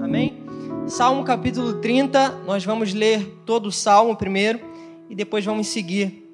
Amém? 0.00 0.42
Salmo 0.86 1.22
capítulo 1.22 1.74
30, 1.74 2.40
nós 2.46 2.64
vamos 2.64 2.94
ler 2.94 3.42
todo 3.44 3.66
o 3.66 3.72
salmo 3.72 4.16
primeiro 4.16 4.58
e 5.08 5.14
depois 5.14 5.44
vamos 5.44 5.68
seguir 5.68 6.26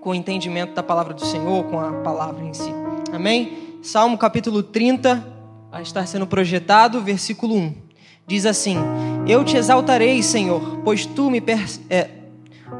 com 0.00 0.10
o 0.10 0.14
entendimento 0.14 0.74
da 0.74 0.82
palavra 0.82 1.14
do 1.14 1.24
Senhor, 1.24 1.64
com 1.64 1.80
a 1.80 1.92
palavra 2.02 2.44
em 2.44 2.52
si. 2.52 2.70
Amém? 3.10 3.78
Salmo 3.82 4.18
capítulo 4.18 4.62
30, 4.62 5.26
vai 5.70 5.82
estar 5.82 6.06
sendo 6.06 6.26
projetado, 6.26 7.00
versículo 7.00 7.56
1. 7.56 7.74
Diz 8.26 8.44
assim: 8.44 8.76
Eu 9.26 9.42
te 9.44 9.56
exaltarei, 9.56 10.22
Senhor, 10.22 10.80
pois 10.84 11.06
tu 11.06 11.30
me, 11.30 11.42
é, 11.88 12.10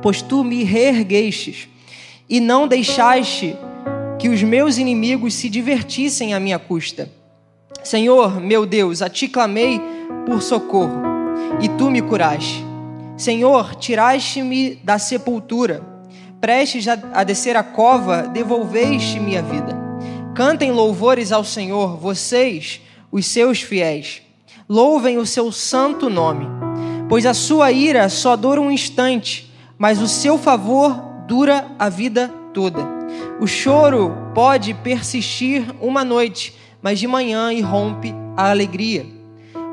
pois 0.02 0.20
tu 0.20 0.44
me 0.44 0.62
reerguestes 0.62 1.68
e 2.28 2.38
não 2.40 2.68
deixaste 2.68 3.56
que 4.22 4.28
os 4.28 4.40
meus 4.40 4.78
inimigos 4.78 5.34
se 5.34 5.48
divertissem 5.48 6.32
à 6.32 6.38
minha 6.38 6.56
custa. 6.56 7.10
Senhor, 7.82 8.40
meu 8.40 8.64
Deus, 8.64 9.02
a 9.02 9.08
ti 9.08 9.26
clamei 9.26 9.80
por 10.24 10.40
socorro, 10.40 11.02
e 11.60 11.68
tu 11.70 11.90
me 11.90 12.00
curaste. 12.00 12.64
Senhor, 13.16 13.74
tiraste-me 13.74 14.76
da 14.76 14.96
sepultura, 14.96 15.82
prestes 16.40 16.86
a 16.86 17.24
descer 17.24 17.56
a 17.56 17.64
cova, 17.64 18.22
devolveste-me 18.22 19.36
a 19.36 19.42
vida. 19.42 19.76
Cantem 20.36 20.70
louvores 20.70 21.32
ao 21.32 21.42
Senhor, 21.42 21.96
vocês, 21.96 22.80
os 23.10 23.26
seus 23.26 23.60
fiéis. 23.60 24.22
Louvem 24.68 25.18
o 25.18 25.26
seu 25.26 25.50
santo 25.50 26.08
nome, 26.08 26.46
pois 27.08 27.26
a 27.26 27.34
sua 27.34 27.72
ira 27.72 28.08
só 28.08 28.36
dura 28.36 28.60
um 28.60 28.70
instante, 28.70 29.52
mas 29.76 30.00
o 30.00 30.06
seu 30.06 30.38
favor 30.38 30.94
dura 31.26 31.66
a 31.76 31.88
vida 31.88 32.32
toda. 32.54 33.01
O 33.40 33.46
choro 33.46 34.14
pode 34.34 34.74
persistir 34.74 35.64
uma 35.80 36.04
noite, 36.04 36.54
mas 36.80 36.98
de 36.98 37.06
manhã 37.06 37.52
irrompe 37.52 38.14
a 38.36 38.50
alegria. 38.50 39.06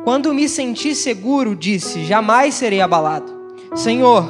Quando 0.04 0.34
me 0.34 0.50
senti 0.50 0.96
seguro, 0.96 1.56
disse: 1.56 2.04
Jamais 2.06 2.56
serei 2.56 2.82
abalado. 2.82 3.32
Senhor, 3.76 4.26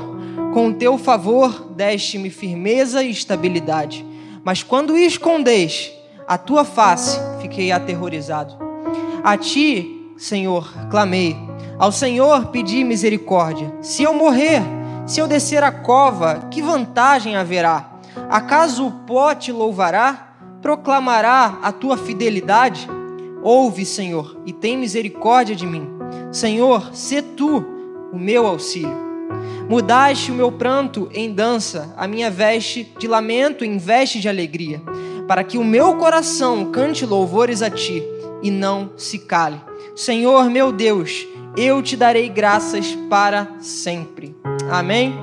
com 0.54 0.74
teu 0.74 0.98
favor 0.98 1.72
deste-me 1.72 2.30
firmeza 2.30 3.04
e 3.04 3.12
estabilidade. 3.12 4.06
Mas 4.44 4.64
quando 4.64 4.98
escondeste 4.98 5.94
a 6.28 6.38
tua 6.38 6.66
face, 6.66 7.20
fiquei 7.42 7.72
aterrorizado. 7.72 8.56
A 9.24 9.38
ti, 9.38 10.14
Senhor, 10.18 10.72
clamei. 10.90 11.36
Ao 11.78 11.92
Senhor 11.92 12.48
pedi 12.48 12.84
misericórdia. 12.84 13.74
Se 13.82 14.04
eu 14.04 14.14
morrer, 14.14 14.62
se 15.06 15.20
eu 15.20 15.28
descer 15.28 15.64
a 15.64 15.72
cova, 15.72 16.48
que 16.52 16.62
vantagem 16.62 17.36
haverá? 17.36 17.99
Acaso 18.30 18.88
o 18.88 18.92
pó 18.92 19.34
te 19.36 19.52
louvará? 19.52 20.36
Proclamará 20.62 21.60
a 21.62 21.72
tua 21.72 21.98
fidelidade? 21.98 22.88
Ouve, 23.42 23.86
Senhor, 23.86 24.42
e 24.46 24.52
tem 24.52 24.78
misericórdia 24.78 25.56
de 25.56 25.66
mim. 25.66 25.88
Senhor, 26.32 26.94
sê 26.94 27.22
tu 27.22 27.66
o 28.12 28.18
meu 28.18 28.46
auxílio. 28.46 29.10
Mudaste 29.70 30.32
o 30.32 30.36
meu 30.36 30.52
pranto 30.52 31.10
em 31.14 31.32
dança, 31.32 31.94
a 31.96 32.08
minha 32.08 32.30
veste 32.30 32.92
de 32.98 33.08
lamento 33.08 33.64
em 33.64 33.78
veste 33.78 34.20
de 34.20 34.28
alegria, 34.28 34.82
para 35.28 35.44
que 35.44 35.58
o 35.58 35.64
meu 35.64 35.96
coração 35.96 36.72
cante 36.72 37.06
louvores 37.06 37.62
a 37.62 37.70
ti 37.70 38.04
e 38.42 38.50
não 38.50 38.92
se 38.98 39.20
cale. 39.20 39.62
Senhor, 39.96 40.50
meu 40.50 40.72
Deus, 40.72 41.28
eu 41.56 41.82
te 41.84 41.96
darei 41.96 42.30
graças 42.30 42.96
para 43.10 43.48
sempre. 43.60 44.36
Amém? 44.72 45.14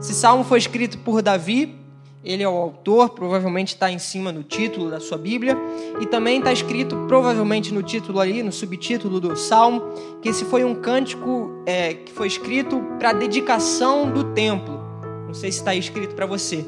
Esse 0.00 0.14
salmo 0.14 0.42
foi 0.44 0.58
escrito 0.58 0.98
por 0.98 1.22
Davi 1.22 1.85
ele 2.26 2.42
é 2.42 2.48
o 2.48 2.56
autor, 2.56 3.10
provavelmente 3.10 3.68
está 3.68 3.90
em 3.90 4.00
cima 4.00 4.32
no 4.32 4.42
título 4.42 4.90
da 4.90 4.98
sua 4.98 5.16
Bíblia, 5.16 5.56
e 6.00 6.06
também 6.06 6.38
está 6.38 6.52
escrito, 6.52 6.96
provavelmente 7.06 7.72
no 7.72 7.84
título 7.84 8.18
ali, 8.18 8.42
no 8.42 8.50
subtítulo 8.50 9.20
do 9.20 9.36
Salmo, 9.36 9.80
que 10.20 10.28
esse 10.28 10.44
foi 10.44 10.64
um 10.64 10.74
cântico 10.74 11.62
é, 11.64 11.94
que 11.94 12.12
foi 12.12 12.26
escrito 12.26 12.82
para 12.98 13.12
dedicação 13.12 14.10
do 14.10 14.24
templo. 14.34 14.76
Não 15.24 15.34
sei 15.34 15.52
se 15.52 15.58
está 15.58 15.72
escrito 15.72 16.16
para 16.16 16.26
você. 16.26 16.66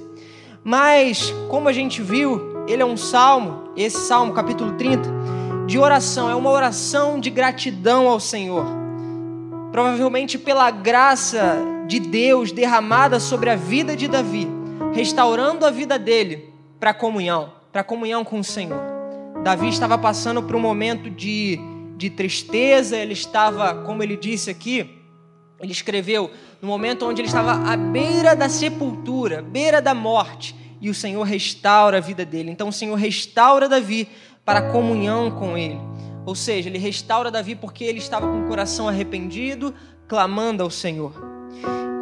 Mas, 0.62 1.34
como 1.48 1.68
a 1.68 1.72
gente 1.72 2.00
viu, 2.02 2.64
ele 2.68 2.82
é 2.82 2.86
um 2.86 2.97
salmo, 2.97 3.72
esse 3.76 3.98
salmo, 4.06 4.32
capítulo 4.32 4.72
30, 4.74 5.10
de 5.66 5.76
oração, 5.76 6.30
é 6.30 6.36
uma 6.36 6.50
oração 6.50 7.18
de 7.18 7.30
gratidão 7.30 8.08
ao 8.08 8.20
Senhor. 8.20 8.64
Provavelmente 9.72 10.38
pela 10.38 10.70
graça 10.70 11.58
de 11.88 11.98
Deus 11.98 12.52
derramada 12.52 13.18
sobre 13.18 13.50
a 13.50 13.56
vida 13.56 13.97
de 13.97 14.06
Davi 14.06 14.57
restaurando 14.98 15.64
a 15.64 15.70
vida 15.70 15.97
dele 15.97 16.53
para 16.81 16.92
comunhão, 16.92 17.53
para 17.72 17.84
comunhão 17.84 18.25
com 18.25 18.41
o 18.41 18.44
Senhor. 18.44 18.81
Davi 19.44 19.69
estava 19.69 19.97
passando 19.97 20.42
por 20.42 20.56
um 20.56 20.60
momento 20.60 21.09
de, 21.09 21.56
de 21.97 22.10
tristeza, 22.10 22.97
ele 22.97 23.12
estava, 23.12 23.84
como 23.84 24.03
ele 24.03 24.16
disse 24.16 24.50
aqui, 24.50 25.00
ele 25.60 25.70
escreveu, 25.70 26.32
no 26.60 26.66
momento 26.66 27.06
onde 27.06 27.20
ele 27.20 27.28
estava 27.28 27.53
à 27.53 27.76
beira 27.76 28.34
da 28.34 28.48
sepultura, 28.48 29.41
beira 29.41 29.81
da 29.81 29.94
morte, 29.94 30.53
e 30.81 30.91
o 30.91 30.94
Senhor 30.94 31.22
restaura 31.22 31.98
a 31.98 32.00
vida 32.00 32.25
dele. 32.25 32.50
Então 32.50 32.69
o 32.69 32.72
Senhor 32.72 32.97
restaura 32.97 33.69
Davi 33.69 34.09
para 34.44 34.72
comunhão 34.72 35.30
com 35.30 35.56
ele. 35.56 35.78
Ou 36.26 36.34
seja, 36.34 36.69
ele 36.69 36.78
restaura 36.78 37.30
Davi 37.30 37.54
porque 37.54 37.84
ele 37.84 37.98
estava 37.98 38.26
com 38.26 38.42
o 38.42 38.48
coração 38.48 38.88
arrependido, 38.88 39.72
clamando 40.09 40.65
ao 40.65 40.70
Senhor. 40.70 41.28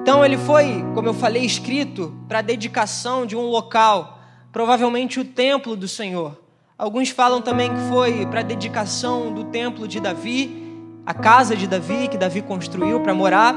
Então 0.07 0.25
ele 0.25 0.39
foi, 0.39 0.85
como 0.95 1.09
eu 1.09 1.13
falei, 1.13 1.45
escrito 1.45 2.15
para 2.29 2.39
a 2.39 2.43
dedicação 2.43 3.27
de 3.27 3.35
um 3.35 3.41
local, 3.41 4.21
provavelmente 4.53 5.19
o 5.19 5.25
templo 5.25 5.75
do 5.75 5.89
Senhor. 5.89 6.41
Alguns 6.79 7.11
falam 7.11 7.43
também 7.43 7.75
que 7.75 7.81
foi 7.89 8.25
para 8.27 8.39
a 8.39 8.45
dedicação 8.45 9.35
do 9.35 9.47
templo 9.47 9.89
de 9.89 9.99
Davi, 9.99 10.79
a 11.05 11.13
casa 11.13 11.57
de 11.57 11.67
Davi, 11.67 12.07
que 12.07 12.17
Davi 12.17 12.41
construiu 12.41 13.01
para 13.01 13.13
morar 13.13 13.57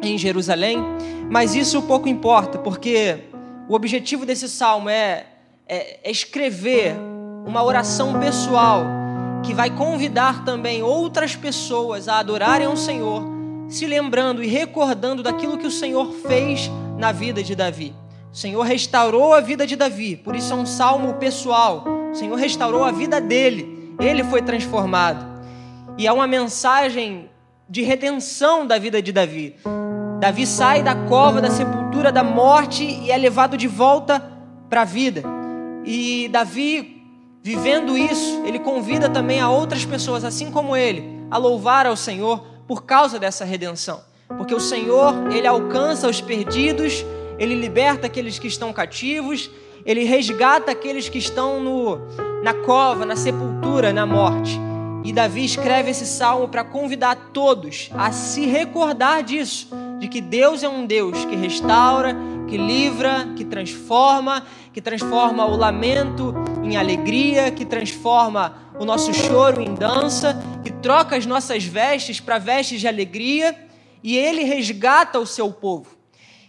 em 0.00 0.16
Jerusalém. 0.16 0.82
Mas 1.30 1.54
isso 1.54 1.82
pouco 1.82 2.08
importa, 2.08 2.56
porque 2.56 3.24
o 3.68 3.74
objetivo 3.74 4.24
desse 4.24 4.48
salmo 4.48 4.88
é, 4.88 5.26
é, 5.68 6.00
é 6.02 6.10
escrever 6.10 6.96
uma 7.44 7.62
oração 7.62 8.18
pessoal 8.18 8.82
que 9.44 9.52
vai 9.52 9.68
convidar 9.68 10.42
também 10.42 10.82
outras 10.82 11.36
pessoas 11.36 12.08
a 12.08 12.18
adorarem 12.18 12.66
ao 12.66 12.78
Senhor 12.78 13.35
se 13.68 13.86
lembrando 13.86 14.42
e 14.42 14.46
recordando 14.46 15.22
daquilo 15.22 15.58
que 15.58 15.66
o 15.66 15.70
Senhor 15.70 16.12
fez 16.26 16.70
na 16.98 17.12
vida 17.12 17.42
de 17.42 17.54
Davi. 17.54 17.94
O 18.32 18.36
Senhor 18.36 18.62
restaurou 18.62 19.34
a 19.34 19.40
vida 19.40 19.66
de 19.66 19.76
Davi, 19.76 20.16
por 20.16 20.36
isso 20.36 20.52
é 20.52 20.56
um 20.56 20.66
salmo 20.66 21.14
pessoal. 21.14 21.84
O 22.12 22.14
Senhor 22.14 22.36
restaurou 22.36 22.84
a 22.84 22.92
vida 22.92 23.20
dele, 23.20 23.94
ele 23.98 24.22
foi 24.24 24.42
transformado. 24.42 25.24
E 25.98 26.06
é 26.06 26.12
uma 26.12 26.26
mensagem 26.26 27.30
de 27.68 27.82
redenção 27.82 28.66
da 28.66 28.78
vida 28.78 29.00
de 29.02 29.10
Davi. 29.10 29.56
Davi 30.20 30.46
sai 30.46 30.82
da 30.82 30.94
cova, 30.94 31.40
da 31.40 31.50
sepultura, 31.50 32.12
da 32.12 32.22
morte 32.22 32.84
e 32.84 33.10
é 33.10 33.16
levado 33.16 33.56
de 33.56 33.66
volta 33.66 34.22
para 34.68 34.82
a 34.82 34.84
vida. 34.84 35.22
E 35.84 36.28
Davi, 36.28 37.02
vivendo 37.42 37.96
isso, 37.96 38.42
ele 38.44 38.58
convida 38.58 39.08
também 39.08 39.40
a 39.40 39.48
outras 39.48 39.84
pessoas, 39.84 40.24
assim 40.24 40.50
como 40.50 40.76
ele, 40.76 41.04
a 41.30 41.38
louvar 41.38 41.86
ao 41.86 41.96
Senhor 41.96 42.55
por 42.66 42.84
causa 42.84 43.18
dessa 43.18 43.44
redenção. 43.44 44.02
Porque 44.28 44.54
o 44.54 44.60
Senhor, 44.60 45.30
ele 45.32 45.46
alcança 45.46 46.08
os 46.08 46.20
perdidos, 46.20 47.04
ele 47.38 47.54
liberta 47.54 48.06
aqueles 48.06 48.38
que 48.38 48.48
estão 48.48 48.72
cativos, 48.72 49.50
ele 49.84 50.04
resgata 50.04 50.72
aqueles 50.72 51.08
que 51.08 51.18
estão 51.18 51.60
no, 51.60 51.98
na 52.42 52.52
cova, 52.52 53.06
na 53.06 53.14
sepultura, 53.14 53.92
na 53.92 54.04
morte. 54.04 54.58
E 55.04 55.12
Davi 55.12 55.44
escreve 55.44 55.92
esse 55.92 56.04
salmo 56.04 56.48
para 56.48 56.64
convidar 56.64 57.30
todos 57.32 57.88
a 57.94 58.10
se 58.10 58.46
recordar 58.46 59.22
disso, 59.22 59.68
de 60.00 60.08
que 60.08 60.20
Deus 60.20 60.64
é 60.64 60.68
um 60.68 60.84
Deus 60.84 61.24
que 61.24 61.36
restaura, 61.36 62.16
que 62.48 62.56
livra, 62.56 63.28
que 63.36 63.44
transforma, 63.44 64.44
que 64.72 64.80
transforma 64.80 65.46
o 65.46 65.56
lamento 65.56 66.34
em 66.64 66.76
alegria, 66.76 67.52
que 67.52 67.64
transforma 67.64 68.65
o 68.78 68.84
nosso 68.84 69.12
choro 69.12 69.60
em 69.60 69.74
dança, 69.74 70.40
que 70.62 70.72
troca 70.72 71.16
as 71.16 71.26
nossas 71.26 71.64
vestes 71.64 72.20
para 72.20 72.38
vestes 72.38 72.80
de 72.80 72.88
alegria, 72.88 73.56
e 74.02 74.16
ele 74.16 74.44
resgata 74.44 75.18
o 75.18 75.26
seu 75.26 75.50
povo. 75.50 75.96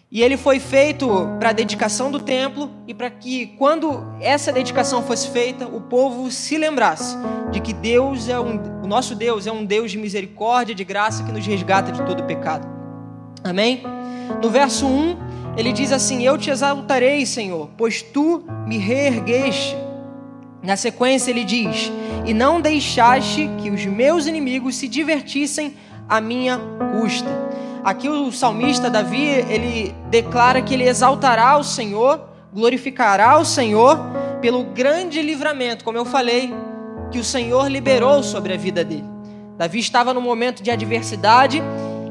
E 0.10 0.22
ele 0.22 0.38
foi 0.38 0.58
feito 0.58 1.08
para 1.38 1.50
a 1.50 1.54
dedicação 1.54 2.10
do 2.10 2.20
templo 2.20 2.72
e 2.88 2.94
para 2.94 3.10
que, 3.10 3.48
quando 3.58 4.06
essa 4.22 4.54
dedicação 4.54 5.04
fosse 5.04 5.30
feita, 5.30 5.68
o 5.68 5.82
povo 5.82 6.32
se 6.32 6.58
lembrasse 6.58 7.18
de 7.52 7.60
que 7.60 7.74
Deus 7.74 8.30
é 8.30 8.40
um, 8.40 8.84
o 8.84 8.88
nosso 8.88 9.16
Deus 9.16 9.48
é 9.48 9.52
um 9.52 9.66
Deus 9.66 9.92
de 9.92 9.98
misericórdia, 9.98 10.74
de 10.74 10.86
graça, 10.86 11.24
que 11.24 11.32
nos 11.32 11.46
resgata 11.46 11.92
de 11.92 12.02
todo 12.06 12.24
pecado. 12.24 12.66
Amém? 13.44 13.84
No 14.42 14.50
verso 14.50 14.86
1, 14.86 15.18
ele 15.58 15.74
diz 15.74 15.92
assim: 15.92 16.26
Eu 16.26 16.38
te 16.38 16.50
exaltarei, 16.50 17.26
Senhor, 17.26 17.70
pois 17.76 18.02
tu 18.02 18.46
me 18.66 18.78
reergueste. 18.78 19.76
Na 20.68 20.76
sequência, 20.76 21.32
ele 21.32 21.46
diz: 21.46 21.90
E 22.26 22.34
não 22.34 22.60
deixaste 22.60 23.50
que 23.58 23.70
os 23.70 23.86
meus 23.86 24.28
inimigos 24.28 24.76
se 24.76 24.86
divertissem 24.86 25.78
à 26.10 26.20
minha 26.20 26.60
custa. 26.92 27.30
Aqui 27.86 28.10
o 28.10 28.34
salmista 28.34 28.90
Davi, 28.90 29.30
ele 29.50 29.96
declara 30.10 30.62
que 30.62 30.74
ele 30.74 30.84
exaltará 30.84 31.58
o 31.58 31.64
Senhor, 31.64 32.20
glorificará 32.54 33.38
o 33.40 33.46
Senhor, 33.46 33.98
pelo 34.42 34.66
grande 34.66 35.22
livramento, 35.22 35.86
como 35.86 35.98
eu 35.98 36.04
falei, 36.04 36.54
que 37.12 37.18
o 37.18 37.24
Senhor 37.24 37.72
liberou 37.72 38.22
sobre 38.22 38.54
a 38.54 38.58
vida 38.58 38.84
dele. 38.84 39.06
Davi 39.58 39.80
estava 39.80 40.14
num 40.14 40.20
momento 40.20 40.62
de 40.62 40.70
adversidade 40.70 41.64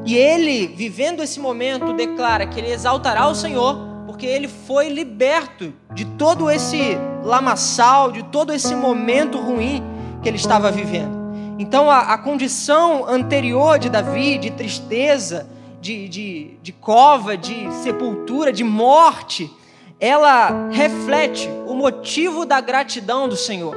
e 0.03 0.15
ele, 0.17 0.65
vivendo 0.65 1.21
esse 1.21 1.39
momento, 1.39 1.93
declara 1.93 2.47
que 2.47 2.59
ele 2.59 2.71
exaltará 2.71 3.27
o 3.27 3.35
Senhor, 3.35 3.77
porque 4.07 4.25
ele 4.25 4.47
foi 4.47 4.89
liberto 4.89 5.71
de 5.93 6.05
todo 6.05 6.49
esse 6.49 6.97
lamaçal, 7.27 8.11
de 8.11 8.23
todo 8.23 8.53
esse 8.53 8.73
momento 8.73 9.37
ruim 9.37 9.83
que 10.23 10.29
ele 10.29 10.37
estava 10.37 10.71
vivendo. 10.71 11.15
Então, 11.59 11.89
a, 11.91 12.13
a 12.13 12.17
condição 12.17 13.07
anterior 13.07 13.77
de 13.77 13.89
Davi, 13.89 14.37
de 14.37 14.51
tristeza, 14.51 15.47
de, 15.81 16.07
de, 16.07 16.51
de 16.61 16.71
cova, 16.71 17.35
de 17.35 17.71
sepultura, 17.83 18.53
de 18.53 18.63
morte, 18.63 19.51
ela 19.99 20.69
reflete 20.71 21.49
o 21.67 21.73
motivo 21.73 22.45
da 22.45 22.61
gratidão 22.61 23.27
do 23.27 23.35
Senhor. 23.35 23.75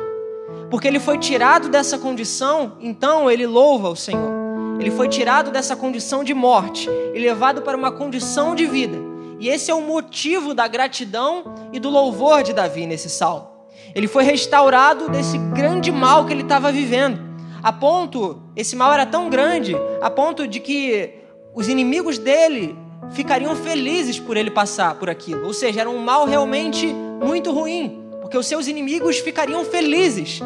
Porque 0.70 0.86
ele 0.86 1.00
foi 1.00 1.18
tirado 1.18 1.68
dessa 1.68 1.98
condição, 1.98 2.72
então 2.80 3.30
ele 3.30 3.46
louva 3.46 3.88
o 3.88 3.96
Senhor. 3.96 4.30
Ele 4.78 4.90
foi 4.90 5.08
tirado 5.08 5.50
dessa 5.50 5.74
condição 5.74 6.22
de 6.22 6.32
morte 6.32 6.88
e 7.14 7.18
levado 7.18 7.62
para 7.62 7.76
uma 7.76 7.90
condição 7.90 8.54
de 8.54 8.66
vida. 8.66 9.09
E 9.40 9.48
esse 9.48 9.70
é 9.70 9.74
o 9.74 9.80
motivo 9.80 10.52
da 10.52 10.68
gratidão 10.68 11.44
e 11.72 11.80
do 11.80 11.88
louvor 11.88 12.42
de 12.42 12.52
Davi 12.52 12.86
nesse 12.86 13.08
salmo. 13.08 13.48
Ele 13.94 14.06
foi 14.06 14.22
restaurado 14.22 15.08
desse 15.08 15.38
grande 15.38 15.90
mal 15.90 16.26
que 16.26 16.32
ele 16.32 16.42
estava 16.42 16.70
vivendo. 16.70 17.18
A 17.62 17.72
ponto, 17.72 18.42
esse 18.54 18.76
mal 18.76 18.92
era 18.92 19.06
tão 19.06 19.30
grande, 19.30 19.74
a 20.00 20.10
ponto 20.10 20.46
de 20.46 20.60
que 20.60 21.14
os 21.54 21.68
inimigos 21.68 22.18
dele 22.18 22.76
ficariam 23.12 23.56
felizes 23.56 24.20
por 24.20 24.36
ele 24.36 24.50
passar 24.50 24.94
por 24.96 25.08
aquilo. 25.08 25.46
Ou 25.46 25.54
seja, 25.54 25.80
era 25.80 25.90
um 25.90 25.98
mal 25.98 26.26
realmente 26.26 26.86
muito 26.86 27.50
ruim, 27.50 28.02
porque 28.20 28.36
os 28.36 28.46
seus 28.46 28.68
inimigos 28.68 29.18
ficariam 29.18 29.64
felizes 29.64 30.40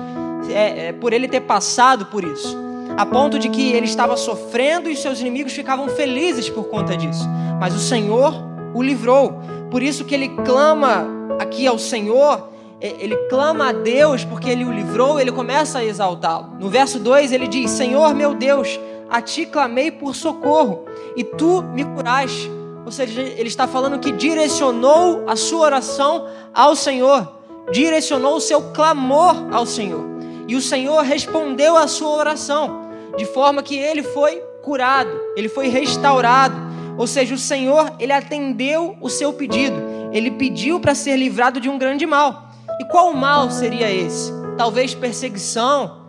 é, 0.48 0.86
é, 0.86 0.92
por 0.92 1.12
ele 1.12 1.26
ter 1.28 1.40
passado 1.40 2.06
por 2.06 2.22
isso. 2.24 2.56
A 2.96 3.04
ponto 3.04 3.40
de 3.40 3.48
que 3.48 3.72
ele 3.72 3.86
estava 3.86 4.16
sofrendo 4.16 4.88
e 4.88 4.96
seus 4.96 5.20
inimigos 5.20 5.52
ficavam 5.52 5.88
felizes 5.88 6.48
por 6.48 6.68
conta 6.68 6.96
disso. 6.96 7.24
Mas 7.60 7.74
o 7.74 7.80
Senhor 7.80 8.53
o 8.74 8.82
livrou. 8.82 9.40
Por 9.70 9.82
isso 9.82 10.04
que 10.04 10.14
ele 10.14 10.28
clama 10.44 11.06
aqui 11.40 11.66
ao 11.66 11.78
Senhor, 11.78 12.50
ele 12.80 13.16
clama 13.28 13.68
a 13.68 13.72
Deus 13.72 14.24
porque 14.24 14.50
ele 14.50 14.64
o 14.64 14.72
livrou, 14.72 15.18
ele 15.18 15.32
começa 15.32 15.78
a 15.78 15.84
exaltá-lo. 15.84 16.56
No 16.60 16.68
verso 16.68 16.98
2 16.98 17.32
ele 17.32 17.48
diz: 17.48 17.70
Senhor 17.70 18.14
meu 18.14 18.34
Deus, 18.34 18.78
a 19.08 19.22
ti 19.22 19.46
clamei 19.46 19.90
por 19.90 20.14
socorro 20.14 20.84
e 21.16 21.24
tu 21.24 21.62
me 21.62 21.84
curaste. 21.84 22.50
Ou 22.84 22.92
seja, 22.92 23.22
ele 23.22 23.48
está 23.48 23.66
falando 23.66 23.98
que 23.98 24.12
direcionou 24.12 25.24
a 25.26 25.36
sua 25.36 25.60
oração 25.60 26.28
ao 26.52 26.76
Senhor, 26.76 27.26
direcionou 27.72 28.36
o 28.36 28.40
seu 28.40 28.60
clamor 28.72 29.34
ao 29.50 29.64
Senhor. 29.64 30.04
E 30.46 30.54
o 30.54 30.60
Senhor 30.60 31.02
respondeu 31.02 31.76
à 31.76 31.88
sua 31.88 32.10
oração, 32.10 32.82
de 33.16 33.24
forma 33.24 33.62
que 33.62 33.76
ele 33.76 34.02
foi 34.02 34.42
curado, 34.62 35.10
ele 35.36 35.48
foi 35.48 35.68
restaurado. 35.68 36.54
Ou 36.96 37.06
seja, 37.06 37.34
o 37.34 37.38
Senhor, 37.38 37.94
ele 37.98 38.12
atendeu 38.12 38.96
o 39.00 39.08
seu 39.08 39.32
pedido. 39.32 39.76
Ele 40.12 40.30
pediu 40.30 40.78
para 40.78 40.94
ser 40.94 41.16
livrado 41.16 41.60
de 41.60 41.68
um 41.68 41.78
grande 41.78 42.06
mal. 42.06 42.50
E 42.80 42.84
qual 42.84 43.12
mal 43.12 43.50
seria 43.50 43.90
esse? 43.90 44.32
Talvez 44.56 44.94
perseguição, 44.94 46.04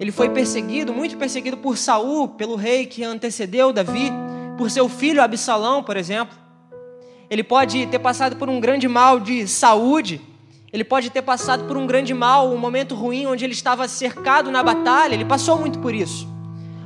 ele 0.00 0.10
foi 0.10 0.30
perseguido, 0.30 0.94
muito 0.94 1.16
perseguido 1.18 1.58
por 1.58 1.76
Saul, 1.76 2.28
pelo 2.28 2.56
rei 2.56 2.86
que 2.86 3.04
antecedeu 3.04 3.70
Davi, 3.70 4.10
por 4.56 4.70
seu 4.70 4.88
filho 4.88 5.22
Absalão, 5.22 5.82
por 5.82 5.96
exemplo. 5.96 6.36
Ele 7.28 7.44
pode 7.44 7.86
ter 7.86 7.98
passado 7.98 8.36
por 8.36 8.48
um 8.48 8.58
grande 8.58 8.88
mal 8.88 9.20
de 9.20 9.46
saúde, 9.46 10.20
ele 10.72 10.84
pode 10.84 11.10
ter 11.10 11.20
passado 11.20 11.64
por 11.64 11.76
um 11.76 11.86
grande 11.86 12.14
mal, 12.14 12.50
um 12.50 12.56
momento 12.56 12.94
ruim 12.94 13.26
onde 13.26 13.44
ele 13.44 13.52
estava 13.52 13.86
cercado 13.86 14.50
na 14.50 14.62
batalha, 14.62 15.14
ele 15.14 15.24
passou 15.24 15.58
muito 15.58 15.78
por 15.80 15.94
isso. 15.94 16.26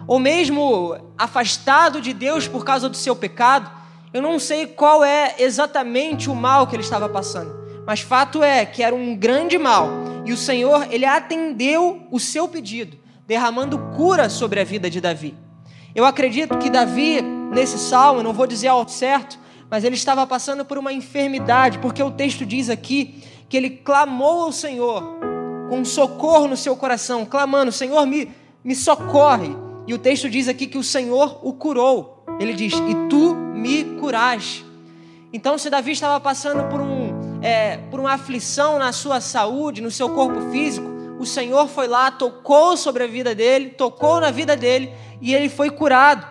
Ou 0.06 0.18
mesmo 0.18 0.96
afastado 1.16 2.00
de 2.00 2.12
Deus 2.12 2.46
por 2.46 2.64
causa 2.64 2.88
do 2.88 2.96
seu 2.96 3.16
pecado. 3.16 3.70
Eu 4.12 4.22
não 4.22 4.38
sei 4.38 4.66
qual 4.66 5.04
é 5.04 5.34
exatamente 5.38 6.30
o 6.30 6.34
mal 6.34 6.66
que 6.66 6.76
ele 6.76 6.82
estava 6.82 7.08
passando, 7.08 7.54
mas 7.86 8.00
fato 8.00 8.42
é 8.42 8.64
que 8.64 8.82
era 8.82 8.94
um 8.94 9.16
grande 9.16 9.58
mal 9.58 9.88
e 10.24 10.32
o 10.32 10.36
Senhor, 10.36 10.86
ele 10.90 11.04
atendeu 11.04 12.06
o 12.10 12.18
seu 12.18 12.48
pedido 12.48 12.96
derramando 13.26 13.78
cura 13.96 14.28
sobre 14.28 14.60
a 14.60 14.64
vida 14.64 14.88
de 14.88 15.00
Davi. 15.00 15.34
Eu 15.94 16.04
acredito 16.04 16.58
que 16.58 16.70
Davi, 16.70 17.20
nesse 17.22 17.78
salmo, 17.78 18.22
não 18.22 18.32
vou 18.32 18.46
dizer 18.46 18.68
ao 18.68 18.88
certo, 18.88 19.38
mas 19.70 19.84
ele 19.84 19.94
estava 19.94 20.26
passando 20.26 20.64
por 20.64 20.78
uma 20.78 20.92
enfermidade, 20.92 21.78
porque 21.78 22.02
o 22.02 22.10
texto 22.10 22.44
diz 22.44 22.68
aqui 22.68 23.22
que 23.48 23.56
ele 23.56 23.70
clamou 23.70 24.44
ao 24.44 24.52
Senhor 24.52 25.18
com 25.68 25.84
socorro 25.84 26.48
no 26.48 26.56
seu 26.56 26.74
coração, 26.76 27.24
clamando: 27.24 27.70
Senhor, 27.70 28.04
me, 28.06 28.30
me 28.62 28.74
socorre. 28.74 29.54
E 29.86 29.92
o 29.92 29.98
texto 29.98 30.28
diz 30.31 30.48
aqui 30.48 30.66
que 30.66 30.78
o 30.78 30.82
Senhor 30.82 31.40
o 31.42 31.52
curou. 31.52 32.25
Ele 32.40 32.54
diz: 32.54 32.72
E 32.72 33.08
tu 33.08 33.34
me 33.34 33.84
curaste. 34.00 34.64
Então, 35.32 35.58
se 35.58 35.69
Davi 35.69 35.92
estava 35.92 36.20
passando 36.20 36.69
por, 36.70 36.81
um, 36.81 37.40
é, 37.42 37.76
por 37.90 37.98
uma 37.98 38.12
aflição 38.12 38.78
na 38.78 38.92
sua 38.92 39.20
saúde, 39.20 39.82
no 39.82 39.90
seu 39.90 40.08
corpo 40.10 40.40
físico, 40.52 40.88
o 41.19 41.26
Senhor 41.26 41.66
foi 41.69 41.88
lá, 41.88 42.10
tocou 42.10 42.76
sobre 42.76 43.02
a 43.02 43.06
vida 43.06 43.34
dele, 43.34 43.70
tocou 43.70 44.20
na 44.20 44.31
vida 44.31 44.56
dele 44.56 44.92
e 45.20 45.34
ele 45.34 45.48
foi 45.48 45.70
curado. 45.70 46.26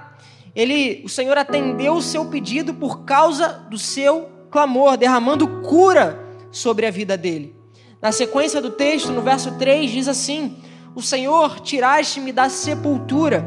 Ele, 0.56 1.02
o 1.04 1.10
Senhor 1.10 1.38
atendeu 1.38 1.96
o 1.96 2.02
seu 2.02 2.26
pedido 2.26 2.74
por 2.74 3.04
causa 3.04 3.66
do 3.70 3.78
seu 3.78 4.30
clamor, 4.50 4.98
derramando 4.98 5.62
cura 5.62 6.20
sobre 6.52 6.86
a 6.86 6.92
vida 6.92 7.18
dele. 7.18 7.56
Na 8.02 8.12
sequência 8.12 8.62
do 8.62 8.70
texto, 8.70 9.12
no 9.12 9.22
verso 9.22 9.58
3, 9.58 9.90
diz 9.90 10.08
assim: 10.08 10.58
O 10.96 11.02
Senhor 11.02 11.60
tiraste-me 11.60 12.32
da 12.32 12.50
sepultura, 12.50 13.44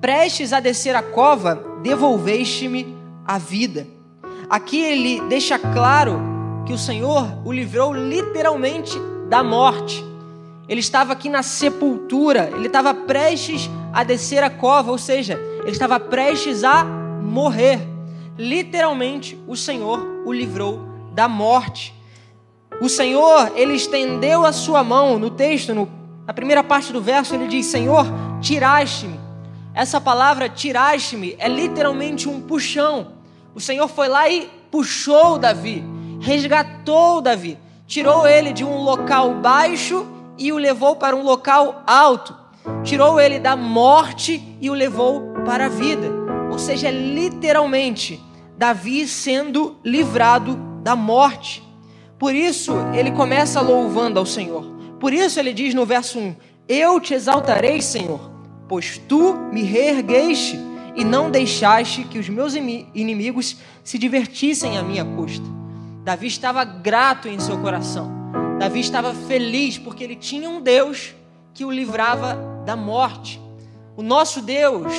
prestes 0.00 0.52
a 0.52 0.60
descer 0.60 0.94
a 0.94 1.02
cova, 1.02 1.56
devolveste-me 1.82 2.96
a 3.26 3.38
vida. 3.38 3.88
Aqui 4.48 4.78
ele 4.78 5.20
deixa 5.22 5.58
claro 5.58 6.20
que 6.64 6.72
o 6.72 6.78
Senhor 6.78 7.26
o 7.44 7.52
livrou 7.52 7.92
literalmente 7.92 8.96
da 9.28 9.42
morte. 9.42 10.04
Ele 10.68 10.78
estava 10.78 11.12
aqui 11.12 11.28
na 11.28 11.42
sepultura, 11.42 12.50
ele 12.54 12.68
estava 12.68 12.94
prestes 12.94 13.68
a 13.92 14.04
descer 14.04 14.44
a 14.44 14.50
cova, 14.50 14.92
ou 14.92 14.98
seja, 14.98 15.34
ele 15.62 15.72
estava 15.72 15.98
prestes 15.98 16.62
a 16.62 16.84
morrer. 16.84 17.80
Literalmente, 18.38 19.36
o 19.48 19.56
Senhor 19.56 20.22
o 20.24 20.32
livrou 20.32 20.86
da 21.12 21.26
morte. 21.26 21.92
O 22.80 22.88
Senhor, 22.88 23.50
ele 23.56 23.74
estendeu 23.74 24.46
a 24.46 24.52
sua 24.52 24.84
mão 24.84 25.18
no 25.18 25.30
texto, 25.30 25.74
no, 25.74 25.97
na 26.28 26.34
primeira 26.34 26.62
parte 26.62 26.92
do 26.92 27.00
verso, 27.00 27.34
ele 27.34 27.46
diz: 27.46 27.64
Senhor, 27.64 28.04
tiraste-me. 28.42 29.18
Essa 29.72 29.98
palavra 29.98 30.46
tiraste-me 30.46 31.34
é 31.38 31.48
literalmente 31.48 32.28
um 32.28 32.38
puxão. 32.42 33.14
O 33.54 33.60
Senhor 33.60 33.88
foi 33.88 34.08
lá 34.08 34.28
e 34.28 34.46
puxou 34.70 35.38
Davi, 35.38 35.82
resgatou 36.20 37.22
Davi, 37.22 37.56
tirou 37.86 38.26
ele 38.26 38.52
de 38.52 38.62
um 38.62 38.76
local 38.76 39.36
baixo 39.36 40.06
e 40.36 40.52
o 40.52 40.58
levou 40.58 40.96
para 40.96 41.16
um 41.16 41.22
local 41.22 41.82
alto. 41.86 42.36
Tirou 42.84 43.18
ele 43.18 43.38
da 43.38 43.56
morte 43.56 44.54
e 44.60 44.68
o 44.68 44.74
levou 44.74 45.32
para 45.46 45.64
a 45.64 45.70
vida. 45.70 46.10
Ou 46.50 46.58
seja, 46.58 46.90
literalmente, 46.90 48.22
Davi 48.54 49.08
sendo 49.08 49.78
livrado 49.82 50.56
da 50.82 50.94
morte. 50.94 51.66
Por 52.18 52.34
isso, 52.34 52.74
ele 52.92 53.12
começa 53.12 53.62
louvando 53.62 54.18
ao 54.18 54.26
Senhor. 54.26 54.77
Por 55.00 55.12
isso, 55.12 55.38
ele 55.38 55.52
diz 55.52 55.74
no 55.74 55.86
verso 55.86 56.18
1: 56.18 56.34
Eu 56.68 57.00
te 57.00 57.14
exaltarei, 57.14 57.80
Senhor, 57.80 58.30
pois 58.68 58.98
tu 59.08 59.34
me 59.52 59.62
reergueste 59.62 60.58
e 60.96 61.04
não 61.04 61.30
deixaste 61.30 62.04
que 62.04 62.18
os 62.18 62.28
meus 62.28 62.54
inimigos 62.54 63.56
se 63.84 63.98
divertissem 63.98 64.76
à 64.76 64.82
minha 64.82 65.04
custa. 65.04 65.46
Davi 66.04 66.26
estava 66.26 66.64
grato 66.64 67.28
em 67.28 67.38
seu 67.38 67.58
coração. 67.58 68.10
Davi 68.58 68.80
estava 68.80 69.14
feliz 69.14 69.78
porque 69.78 70.02
ele 70.02 70.16
tinha 70.16 70.50
um 70.50 70.60
Deus 70.60 71.14
que 71.54 71.64
o 71.64 71.70
livrava 71.70 72.36
da 72.66 72.74
morte. 72.74 73.40
O 73.96 74.02
nosso 74.02 74.42
Deus, 74.42 74.92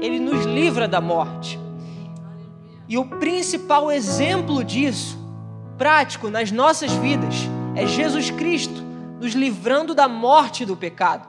ele 0.00 0.18
nos 0.18 0.44
livra 0.46 0.88
da 0.88 1.00
morte. 1.00 1.58
E 2.88 2.96
o 2.96 3.04
principal 3.04 3.92
exemplo 3.92 4.64
disso, 4.64 5.18
prático 5.76 6.30
nas 6.30 6.50
nossas 6.50 6.92
vidas, 6.92 7.34
é 7.74 7.86
Jesus 7.86 8.30
Cristo 8.30 8.91
nos 9.22 9.34
livrando 9.34 9.94
da 9.94 10.08
morte 10.08 10.66
do 10.66 10.76
pecado. 10.76 11.28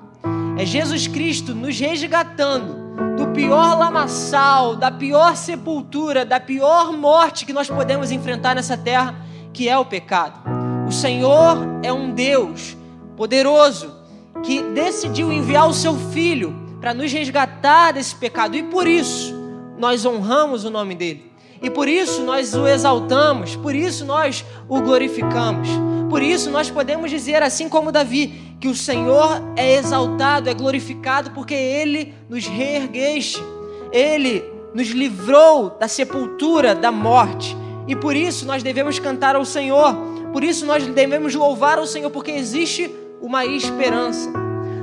É 0.57 0.65
Jesus 0.65 1.07
Cristo 1.07 1.53
nos 1.53 1.79
resgatando 1.79 2.81
do 3.15 3.27
pior 3.27 3.77
lamaçal, 3.77 4.75
da 4.75 4.89
pior 4.89 5.35
sepultura, 5.35 6.25
da 6.25 6.39
pior 6.39 6.91
morte 6.91 7.45
que 7.45 7.53
nós 7.53 7.69
podemos 7.69 8.09
enfrentar 8.09 8.55
nessa 8.55 8.75
terra, 8.75 9.15
que 9.53 9.69
é 9.69 9.77
o 9.77 9.85
pecado. 9.85 10.39
O 10.87 10.91
Senhor 10.91 11.55
é 11.83 11.93
um 11.93 12.11
Deus 12.11 12.75
poderoso 13.15 13.95
que 14.41 14.63
decidiu 14.63 15.31
enviar 15.31 15.69
o 15.69 15.73
seu 15.73 15.95
filho 15.95 16.51
para 16.81 16.95
nos 16.95 17.13
resgatar 17.13 17.91
desse 17.91 18.15
pecado 18.15 18.55
e 18.55 18.63
por 18.63 18.87
isso 18.87 19.35
nós 19.77 20.03
honramos 20.03 20.65
o 20.65 20.71
nome 20.71 20.95
dele. 20.95 21.31
E 21.61 21.69
por 21.69 21.87
isso 21.87 22.23
nós 22.23 22.55
o 22.55 22.67
exaltamos, 22.67 23.55
por 23.55 23.75
isso 23.75 24.03
nós 24.03 24.43
o 24.67 24.81
glorificamos. 24.81 25.69
Por 26.13 26.21
isso 26.21 26.51
nós 26.51 26.69
podemos 26.69 27.09
dizer, 27.09 27.41
assim 27.41 27.67
como 27.67 27.91
Davi, 27.91 28.55
que 28.59 28.67
o 28.67 28.75
Senhor 28.75 29.41
é 29.55 29.77
exaltado, 29.77 30.47
é 30.47 30.53
glorificado, 30.53 31.31
porque 31.31 31.55
Ele 31.55 32.13
nos 32.29 32.45
reergueste, 32.45 33.43
Ele 33.91 34.45
nos 34.75 34.89
livrou 34.89 35.71
da 35.71 35.87
sepultura, 35.87 36.75
da 36.75 36.91
morte. 36.91 37.57
E 37.87 37.95
por 37.95 38.15
isso 38.15 38.45
nós 38.45 38.61
devemos 38.61 38.99
cantar 38.99 39.35
ao 39.35 39.43
Senhor, 39.43 39.95
por 40.31 40.43
isso 40.43 40.67
nós 40.67 40.85
devemos 40.85 41.33
louvar 41.33 41.79
ao 41.79 41.87
Senhor, 41.87 42.11
porque 42.11 42.29
existe 42.29 42.93
uma 43.19 43.43
esperança. 43.43 44.31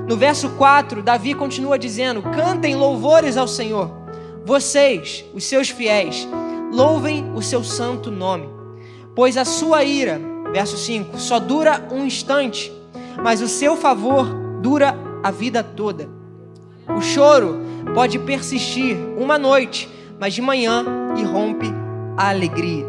No 0.08 0.16
verso 0.16 0.50
4, 0.58 1.00
Davi 1.00 1.32
continua 1.34 1.78
dizendo: 1.78 2.22
Cantem 2.22 2.74
louvores 2.74 3.36
ao 3.36 3.46
Senhor, 3.46 3.88
vocês, 4.44 5.24
os 5.32 5.44
seus 5.44 5.70
fiéis, 5.70 6.26
louvem 6.72 7.32
o 7.36 7.40
seu 7.40 7.62
santo 7.62 8.10
nome, 8.10 8.48
pois 9.14 9.36
a 9.36 9.44
sua 9.44 9.84
ira, 9.84 10.29
verso 10.52 10.76
5, 10.76 11.18
só 11.18 11.38
dura 11.38 11.86
um 11.90 12.04
instante, 12.04 12.72
mas 13.22 13.40
o 13.40 13.48
seu 13.48 13.76
favor 13.76 14.26
dura 14.60 14.96
a 15.22 15.30
vida 15.30 15.62
toda. 15.62 16.08
O 16.88 17.00
choro 17.00 17.60
pode 17.94 18.18
persistir 18.18 18.96
uma 19.16 19.38
noite, 19.38 19.88
mas 20.18 20.34
de 20.34 20.42
manhã 20.42 20.84
irrompe 21.16 21.66
a 22.16 22.28
alegria. 22.28 22.86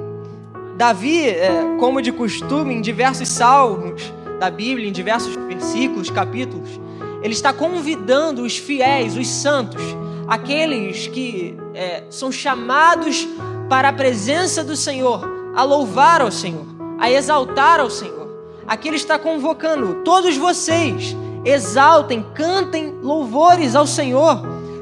Davi, 0.77 1.27
é, 1.29 1.77
como 1.79 2.01
de 2.01 2.11
costume, 2.11 2.73
em 2.73 2.81
diversos 2.81 3.29
salmos 3.29 4.11
da 4.39 4.49
Bíblia, 4.49 4.89
em 4.89 4.91
diversos 4.91 5.35
versículos, 5.35 6.09
capítulos, 6.09 6.79
ele 7.21 7.33
está 7.33 7.53
convidando 7.53 8.41
os 8.41 8.57
fiéis, 8.57 9.15
os 9.15 9.27
santos, 9.27 9.81
aqueles 10.27 11.07
que 11.07 11.55
é, 11.73 12.03
são 12.09 12.31
chamados 12.31 13.27
para 13.69 13.89
a 13.89 13.93
presença 13.93 14.63
do 14.63 14.75
Senhor, 14.75 15.21
a 15.55 15.63
louvar 15.63 16.21
ao 16.21 16.31
Senhor, 16.31 16.65
a 17.01 17.09
exaltar 17.09 17.79
ao 17.79 17.89
Senhor. 17.89 18.29
Aqui 18.67 18.87
ele 18.87 18.95
está 18.95 19.17
convocando 19.17 20.03
todos 20.03 20.37
vocês, 20.37 21.17
exaltem, 21.43 22.23
cantem 22.35 22.95
louvores 23.01 23.75
ao 23.75 23.87
Senhor, 23.87 24.39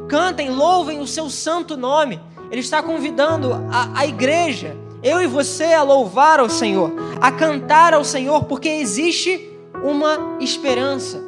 cantem, 0.09 0.49
louvem 0.49 0.99
o 0.99 1.07
seu 1.07 1.29
santo 1.29 1.77
nome. 1.77 2.19
Ele 2.51 2.59
está 2.59 2.83
convidando 2.83 3.53
a, 3.71 4.01
a 4.01 4.05
igreja, 4.05 4.75
eu 5.01 5.21
e 5.21 5.27
você, 5.27 5.73
a 5.73 5.81
louvar 5.81 6.41
ao 6.41 6.49
Senhor, 6.49 6.91
a 7.21 7.31
cantar 7.31 7.93
ao 7.93 8.03
Senhor, 8.03 8.43
porque 8.43 8.67
existe 8.67 9.57
uma 9.81 10.37
esperança. 10.41 11.23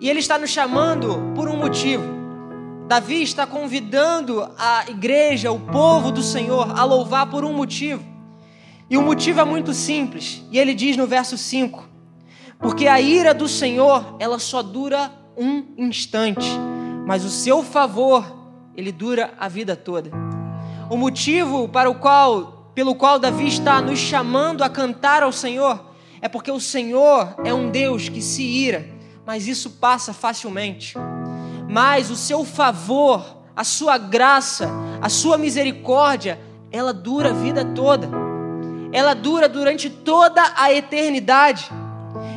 E 0.00 0.08
Ele 0.08 0.20
está 0.20 0.38
nos 0.38 0.50
chamando 0.50 1.20
por 1.34 1.48
um 1.48 1.56
motivo. 1.56 2.04
Davi 2.86 3.22
está 3.22 3.46
convidando 3.46 4.48
a 4.56 4.84
igreja, 4.88 5.50
o 5.50 5.58
povo 5.58 6.12
do 6.12 6.22
Senhor, 6.22 6.78
a 6.78 6.84
louvar 6.84 7.28
por 7.28 7.44
um 7.44 7.52
motivo. 7.52 8.09
E 8.90 8.98
o 8.98 9.02
motivo 9.02 9.38
é 9.38 9.44
muito 9.44 9.72
simples. 9.72 10.42
E 10.50 10.58
ele 10.58 10.74
diz 10.74 10.96
no 10.96 11.06
verso 11.06 11.38
5: 11.38 11.88
Porque 12.58 12.88
a 12.88 13.00
ira 13.00 13.32
do 13.32 13.46
Senhor, 13.46 14.16
ela 14.18 14.40
só 14.40 14.64
dura 14.64 15.12
um 15.38 15.64
instante, 15.78 16.50
mas 17.06 17.24
o 17.24 17.30
seu 17.30 17.62
favor, 17.62 18.24
ele 18.74 18.90
dura 18.90 19.32
a 19.38 19.46
vida 19.46 19.76
toda. 19.76 20.10
O 20.90 20.96
motivo 20.96 21.68
para 21.68 21.88
o 21.88 21.94
qual, 21.94 22.72
pelo 22.74 22.96
qual 22.96 23.20
Davi 23.20 23.46
está 23.46 23.80
nos 23.80 24.00
chamando 24.00 24.64
a 24.64 24.68
cantar 24.68 25.22
ao 25.22 25.30
Senhor, 25.30 25.88
é 26.20 26.28
porque 26.28 26.50
o 26.50 26.60
Senhor 26.60 27.36
é 27.44 27.54
um 27.54 27.70
Deus 27.70 28.08
que 28.08 28.20
se 28.20 28.42
ira, 28.42 28.88
mas 29.24 29.46
isso 29.46 29.70
passa 29.70 30.12
facilmente. 30.12 30.94
Mas 31.68 32.10
o 32.10 32.16
seu 32.16 32.44
favor, 32.44 33.44
a 33.54 33.62
sua 33.62 33.96
graça, 33.96 34.68
a 35.00 35.08
sua 35.08 35.38
misericórdia, 35.38 36.40
ela 36.72 36.92
dura 36.92 37.30
a 37.30 37.32
vida 37.32 37.64
toda. 37.64 38.29
Ela 38.92 39.14
dura 39.14 39.48
durante 39.48 39.88
toda 39.88 40.42
a 40.56 40.72
eternidade. 40.72 41.70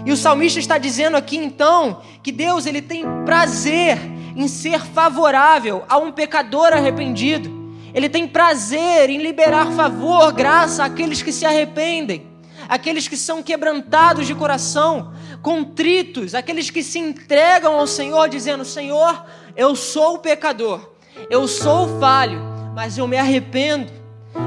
E 0.06 0.12
o 0.12 0.18
salmista 0.18 0.60
está 0.60 0.78
dizendo 0.78 1.16
aqui 1.16 1.38
então 1.38 2.02
que 2.22 2.32
Deus 2.32 2.66
ele 2.66 2.82
tem 2.82 3.06
prazer 3.26 3.98
em 4.36 4.48
ser 4.48 4.80
favorável 4.82 5.84
a 5.88 5.98
um 5.98 6.12
pecador 6.12 6.74
arrependido. 6.74 7.64
Ele 7.94 8.10
tem 8.10 8.28
prazer 8.28 9.10
em 9.10 9.18
liberar 9.18 9.72
favor, 9.72 10.32
graça 10.34 10.84
àqueles 10.84 11.22
que 11.22 11.32
se 11.32 11.46
arrependem, 11.46 12.28
aqueles 12.68 13.08
que 13.08 13.16
são 13.16 13.44
quebrantados 13.44 14.26
de 14.26 14.34
coração, 14.34 15.14
contritos, 15.42 16.34
aqueles 16.34 16.70
que 16.72 16.82
se 16.82 16.98
entregam 16.98 17.80
ao 17.80 17.86
Senhor, 17.86 18.28
dizendo: 18.28 18.66
Senhor, 18.66 19.24
eu 19.56 19.76
sou 19.76 20.18
pecador, 20.18 20.92
eu 21.30 21.48
sou 21.48 22.00
falho, 22.00 22.42
mas 22.76 22.98
eu 22.98 23.08
me 23.08 23.18
arrependo. 23.18 24.03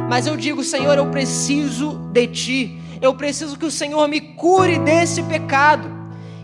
Mas 0.09 0.26
eu 0.26 0.37
digo, 0.37 0.62
Senhor, 0.62 0.97
eu 0.97 1.07
preciso 1.07 1.95
de 2.12 2.26
Ti, 2.26 2.81
eu 3.00 3.14
preciso 3.14 3.59
que 3.59 3.66
o 3.66 3.71
Senhor 3.71 4.07
me 4.09 4.21
cure 4.21 4.78
desse 4.78 5.23
pecado. 5.23 5.88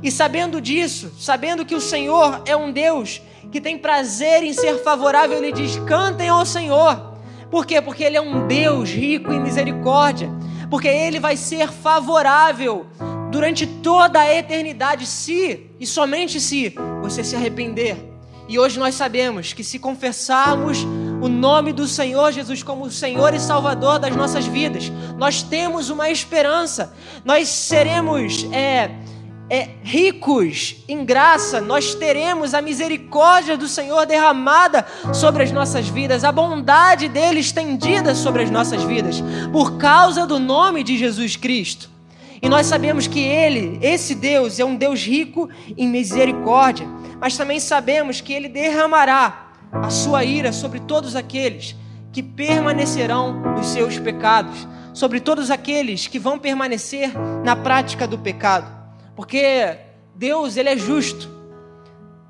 E 0.03 0.11
sabendo 0.11 0.61
disso, 0.61 1.13
sabendo 1.19 1.65
que 1.65 1.75
o 1.75 1.81
Senhor 1.81 2.43
é 2.45 2.57
um 2.57 2.73
Deus 2.73 3.23
que 3.51 3.61
tem 3.61 3.79
prazer 3.79 4.43
em 4.43 4.53
ser 4.53 4.83
favorável, 4.83 5.39
ele 5.39 5.53
diz: 5.53 5.77
cantem 5.87 6.29
ao 6.29 6.45
Senhor. 6.45 7.13
Por 7.53 7.67
quê? 7.67 7.83
Porque 7.83 8.03
Ele 8.03 8.17
é 8.17 8.21
um 8.21 8.47
Deus 8.47 8.89
rico 8.89 9.31
em 9.31 9.39
misericórdia. 9.39 10.31
Porque 10.71 10.89
Ele 10.89 11.21
vai 11.21 11.37
ser 11.37 11.69
favorável 11.69 12.87
durante 13.31 13.67
toda 13.67 14.21
a 14.21 14.35
eternidade, 14.35 15.07
se 15.07 15.67
e 15.79 15.87
somente 15.87 16.41
se 16.41 16.75
você 17.03 17.23
se 17.23 17.37
arrepender. 17.37 17.97
E 18.49 18.59
hoje 18.59 18.79
nós 18.79 18.95
sabemos 18.95 19.53
que 19.53 19.63
se 19.63 19.79
confessarmos 19.79 20.87
o 21.23 21.29
nome 21.29 21.73
do 21.73 21.87
Senhor 21.87 22.33
Jesus 22.33 22.65
como 22.65 22.91
Senhor 22.91 23.33
e 23.33 23.39
Salvador 23.39 24.01
das 24.01 24.17
nossas 24.17 24.45
vidas, 24.45 24.91
nós 25.17 25.41
temos 25.41 25.89
uma 25.89 26.11
esperança, 26.11 26.93
nós 27.25 27.49
seremos. 27.49 28.45
É, 28.53 28.91
é, 29.51 29.69
ricos 29.83 30.77
em 30.89 31.05
graça, 31.05 31.61
nós 31.61 31.95
teremos 31.95 32.55
a 32.55 32.63
misericórdia 32.63 33.55
do 33.55 33.69
Senhor 33.69 34.07
derramada 34.07 34.87
sobre 35.13 35.43
as 35.43 35.53
nossas 35.53 35.87
vidas, 35.87 36.25
a 36.25 36.33
bondade 36.33 37.07
dele 37.07 37.41
estendida 37.41 38.15
sobre 38.15 38.45
as 38.45 38.51
nossas 38.51 38.83
vidas, 38.83 39.23
por 39.53 39.77
causa 39.77 40.27
do 40.27 40.39
nome 40.39 40.83
de 40.83 40.97
Jesus 40.97 41.37
Cristo. 41.37 41.91
E 42.41 42.49
nós 42.49 42.65
sabemos 42.67 43.07
que 43.07 43.21
ele, 43.21 43.79
esse 43.83 44.15
Deus, 44.15 44.59
é 44.59 44.65
um 44.65 44.75
Deus 44.75 45.05
rico 45.05 45.51
em 45.77 45.87
misericórdia, 45.87 46.89
mas 47.21 47.37
também 47.37 47.61
sabemos 47.61 48.23
que 48.23 48.33
ele 48.33 48.49
derramará 48.49 49.42
a 49.73 49.89
sua 49.91 50.25
ira 50.25 50.53
sobre 50.53 50.81
todos 50.81 51.17
aqueles 51.17 51.75
que 52.13 52.23
permanecerão 52.23 53.33
nos 53.57 53.67
seus 53.69 53.99
pecados, 53.99 54.69
sobre 54.93 55.19
todos 55.19 55.51
aqueles 55.51 56.07
que 56.07 56.19
vão 56.19 56.39
permanecer 56.39 57.11
na 57.43 57.57
prática 57.57 58.07
do 58.07 58.19
pecado. 58.19 58.71
Porque 59.17 59.79
Deus, 60.15 60.57
ele 60.57 60.69
é 60.69 60.77
justo. 60.77 61.31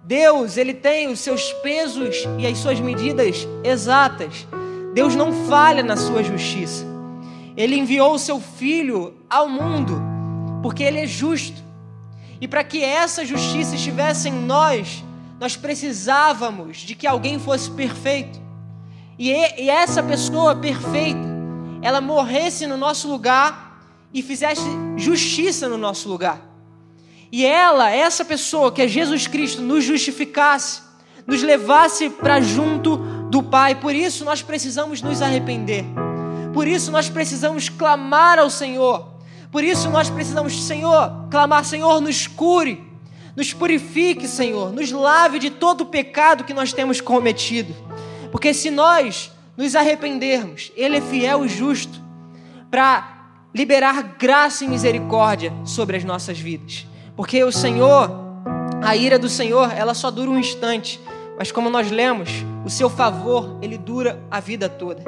Deus, 0.04 0.56
ele 0.56 0.72
tem 0.72 1.08
os 1.08 1.20
seus 1.20 1.52
pesos 1.54 2.16
e 2.38 2.46
as 2.46 2.58
suas 2.58 2.78
medidas 2.78 3.46
exatas. 3.64 4.46
Deus 4.94 5.16
não 5.16 5.32
falha 5.49 5.82
na 5.82 5.96
sua 5.96 6.22
justiça. 6.22 6.87
Ele 7.56 7.76
enviou 7.76 8.14
o 8.14 8.18
seu 8.18 8.40
filho 8.40 9.14
ao 9.28 9.49
mundo 9.49 10.12
porque 10.62 10.82
ele 10.84 11.00
é 11.00 11.06
justo. 11.06 11.62
E 12.40 12.49
para 12.49 12.64
que 12.64 12.82
essa 12.82 13.25
justiça 13.25 13.75
estivesse 13.75 14.28
em 14.28 14.32
nós, 14.32 15.04
nós 15.42 15.56
precisávamos 15.56 16.76
de 16.76 16.94
que 16.94 17.04
alguém 17.04 17.37
fosse 17.37 17.68
perfeito. 17.68 18.40
E, 19.18 19.32
e 19.61 19.68
essa 19.68 20.00
pessoa 20.00 20.54
perfeita, 20.54 21.18
ela 21.82 22.00
morresse 22.00 22.64
no 22.64 22.76
nosso 22.76 23.08
lugar 23.08 23.82
e 24.14 24.22
fizesse 24.22 24.62
justiça 24.96 25.68
no 25.68 25.76
nosso 25.76 26.08
lugar. 26.08 26.40
E 27.32 27.44
ela, 27.44 27.90
essa 27.90 28.25
pessoa 28.25 28.70
que 28.70 28.82
é 28.82 28.87
Jesus 28.87 29.26
Cristo, 29.26 29.61
nos 29.61 29.82
justificasse, 29.82 30.80
nos 31.26 31.42
levasse 31.42 32.08
para 32.08 32.40
junto 32.40 32.96
do 33.28 33.42
Pai. 33.42 33.75
Por 33.75 33.96
isso 33.96 34.25
nós 34.25 34.42
precisamos 34.42 35.02
nos 35.02 35.20
arrepender. 35.20 35.84
Por 36.54 36.68
isso 36.68 36.92
nós 36.92 37.08
precisamos 37.08 37.68
clamar 37.68 38.38
ao 38.38 38.49
Senhor. 38.49 39.08
Por 39.50 39.64
isso 39.64 39.90
nós 39.90 40.08
precisamos, 40.08 40.62
Senhor, 40.62 41.26
clamar, 41.28 41.64
Senhor, 41.64 42.00
nos 42.00 42.28
cure, 42.28 42.91
nos 43.36 43.52
purifique, 43.52 44.28
Senhor, 44.28 44.72
nos 44.72 44.90
lave 44.92 45.38
de 45.38 45.50
todo 45.50 45.82
o 45.82 45.86
pecado 45.86 46.44
que 46.44 46.54
nós 46.54 46.72
temos 46.72 47.00
cometido. 47.00 47.74
Porque 48.30 48.52
se 48.52 48.70
nós 48.70 49.30
nos 49.56 49.74
arrependermos, 49.74 50.72
Ele 50.76 50.96
é 50.96 51.00
fiel 51.00 51.44
e 51.44 51.48
justo 51.48 52.00
para 52.70 53.12
liberar 53.54 54.16
graça 54.18 54.64
e 54.64 54.68
misericórdia 54.68 55.52
sobre 55.64 55.96
as 55.96 56.04
nossas 56.04 56.38
vidas. 56.38 56.86
Porque 57.14 57.42
o 57.44 57.52
Senhor, 57.52 58.10
a 58.82 58.96
ira 58.96 59.18
do 59.18 59.28
Senhor, 59.28 59.70
ela 59.72 59.94
só 59.94 60.10
dura 60.10 60.30
um 60.30 60.38
instante. 60.38 60.98
Mas 61.38 61.50
como 61.50 61.68
nós 61.70 61.90
lemos, 61.90 62.30
o 62.64 62.70
seu 62.70 62.88
favor, 62.88 63.58
ele 63.60 63.76
dura 63.76 64.22
a 64.30 64.40
vida 64.40 64.68
toda. 64.68 65.02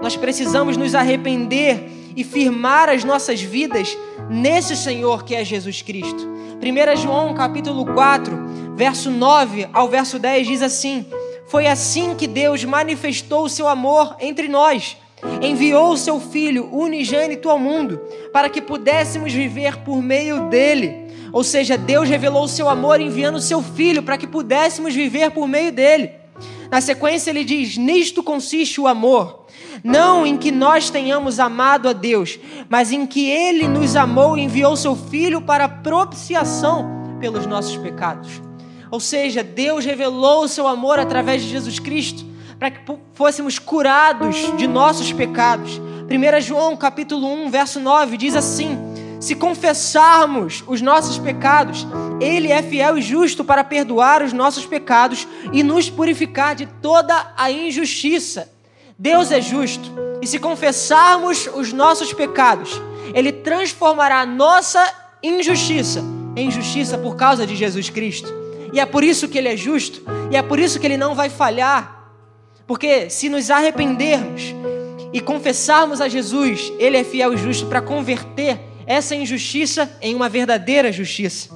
Nós 0.00 0.16
precisamos 0.16 0.76
nos 0.76 0.94
arrepender 0.94 1.90
e 2.14 2.22
firmar 2.22 2.88
as 2.88 3.04
nossas 3.04 3.40
vidas 3.40 3.96
nesse 4.28 4.76
Senhor 4.76 5.24
que 5.24 5.34
é 5.34 5.44
Jesus 5.44 5.82
Cristo. 5.82 6.37
1 6.60 6.96
João 6.96 7.34
capítulo 7.34 7.86
4, 7.86 8.74
verso 8.74 9.12
9 9.12 9.68
ao 9.72 9.88
verso 9.88 10.18
10 10.18 10.44
diz 10.44 10.60
assim: 10.60 11.06
Foi 11.46 11.68
assim 11.68 12.16
que 12.16 12.26
Deus 12.26 12.64
manifestou 12.64 13.44
o 13.44 13.48
seu 13.48 13.68
amor 13.68 14.16
entre 14.18 14.48
nós, 14.48 14.96
enviou 15.40 15.92
o 15.92 15.96
seu 15.96 16.18
Filho 16.18 16.68
unigênito 16.74 17.48
ao 17.48 17.60
mundo 17.60 18.00
para 18.32 18.50
que 18.50 18.60
pudéssemos 18.60 19.32
viver 19.32 19.76
por 19.78 20.02
meio 20.02 20.48
dele. 20.48 21.06
Ou 21.32 21.44
seja, 21.44 21.78
Deus 21.78 22.08
revelou 22.08 22.42
o 22.42 22.48
seu 22.48 22.68
amor 22.68 23.00
enviando 23.00 23.36
o 23.36 23.40
seu 23.40 23.62
Filho 23.62 24.02
para 24.02 24.18
que 24.18 24.26
pudéssemos 24.26 24.92
viver 24.92 25.30
por 25.30 25.46
meio 25.46 25.70
dele. 25.70 26.10
Na 26.72 26.80
sequência, 26.80 27.30
ele 27.30 27.44
diz: 27.44 27.76
Nisto 27.76 28.20
consiste 28.20 28.80
o 28.80 28.88
amor. 28.88 29.37
Não 29.84 30.26
em 30.26 30.36
que 30.36 30.50
nós 30.50 30.90
tenhamos 30.90 31.38
amado 31.38 31.88
a 31.88 31.92
Deus, 31.92 32.38
mas 32.68 32.92
em 32.92 33.06
que 33.06 33.28
Ele 33.28 33.66
nos 33.68 33.96
amou 33.96 34.36
e 34.36 34.42
enviou 34.42 34.76
seu 34.76 34.96
Filho 34.96 35.40
para 35.40 35.68
propiciação 35.68 37.16
pelos 37.20 37.46
nossos 37.46 37.76
pecados. 37.76 38.42
Ou 38.90 39.00
seja, 39.00 39.42
Deus 39.42 39.84
revelou 39.84 40.44
o 40.44 40.48
seu 40.48 40.66
amor 40.66 40.98
através 40.98 41.42
de 41.42 41.48
Jesus 41.48 41.78
Cristo 41.78 42.24
para 42.58 42.70
que 42.70 42.80
fôssemos 43.14 43.58
curados 43.58 44.36
de 44.56 44.66
nossos 44.66 45.12
pecados. 45.12 45.80
1 46.10 46.40
João 46.40 46.76
capítulo 46.76 47.30
1, 47.44 47.50
verso 47.50 47.78
9 47.78 48.16
diz 48.16 48.34
assim: 48.34 48.76
Se 49.20 49.34
confessarmos 49.34 50.64
os 50.66 50.80
nossos 50.80 51.18
pecados, 51.18 51.86
ele 52.20 52.50
é 52.50 52.62
fiel 52.62 52.98
e 52.98 53.02
justo 53.02 53.44
para 53.44 53.62
perdoar 53.62 54.22
os 54.22 54.32
nossos 54.32 54.66
pecados 54.66 55.28
e 55.52 55.62
nos 55.62 55.88
purificar 55.88 56.54
de 56.54 56.66
toda 56.66 57.32
a 57.36 57.50
injustiça. 57.50 58.57
Deus 59.00 59.30
é 59.30 59.40
justo, 59.40 59.92
e 60.20 60.26
se 60.26 60.40
confessarmos 60.40 61.48
os 61.54 61.72
nossos 61.72 62.12
pecados, 62.12 62.82
ele 63.14 63.30
transformará 63.30 64.22
a 64.22 64.26
nossa 64.26 64.92
injustiça 65.22 66.02
em 66.34 66.50
justiça 66.50 66.98
por 66.98 67.14
causa 67.14 67.46
de 67.46 67.54
Jesus 67.54 67.88
Cristo. 67.90 68.28
E 68.72 68.80
é 68.80 68.84
por 68.84 69.04
isso 69.04 69.28
que 69.28 69.38
ele 69.38 69.46
é 69.46 69.56
justo, 69.56 70.02
e 70.32 70.36
é 70.36 70.42
por 70.42 70.58
isso 70.58 70.80
que 70.80 70.86
ele 70.86 70.96
não 70.96 71.14
vai 71.14 71.28
falhar. 71.28 72.10
Porque 72.66 73.08
se 73.08 73.28
nos 73.28 73.52
arrependermos 73.52 74.52
e 75.12 75.20
confessarmos 75.20 76.00
a 76.00 76.08
Jesus, 76.08 76.72
Ele 76.78 76.96
é 76.96 77.04
fiel 77.04 77.32
e 77.32 77.36
justo 77.36 77.66
para 77.66 77.80
converter 77.80 78.60
essa 78.84 79.14
injustiça 79.14 79.90
em 80.02 80.14
uma 80.14 80.28
verdadeira 80.28 80.92
justiça. 80.92 81.48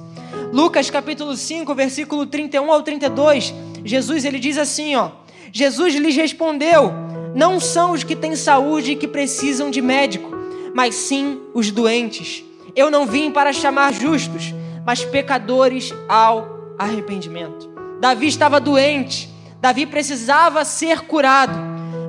Lucas 0.51 0.89
capítulo 0.89 1.35
5, 1.35 1.75
versículo 1.75 2.25
31 2.25 2.71
ao 2.71 2.81
32, 2.81 3.53
Jesus 3.83 4.23
ele 4.25 4.39
diz 4.39 4.57
assim, 4.57 4.95
ó: 4.95 5.11
Jesus 5.51 5.93
lhes 5.93 6.15
respondeu: 6.15 7.12
Não 7.35 7.59
são 7.59 7.91
os 7.91 8.03
que 8.03 8.15
têm 8.15 8.35
saúde 8.35 8.95
que 8.95 9.07
precisam 9.07 9.71
de 9.71 9.81
médico, 9.81 10.31
mas 10.73 10.95
sim 10.95 11.41
os 11.53 11.71
doentes. 11.71 12.43
Eu 12.75 12.91
não 12.91 13.05
vim 13.05 13.31
para 13.31 13.51
chamar 13.51 13.93
justos, 13.93 14.53
mas 14.85 15.03
pecadores 15.03 15.93
ao 16.07 16.75
arrependimento. 16.77 17.69
Davi 17.99 18.27
estava 18.27 18.59
doente, 18.59 19.29
Davi 19.61 19.85
precisava 19.85 20.65
ser 20.65 21.01
curado, 21.01 21.57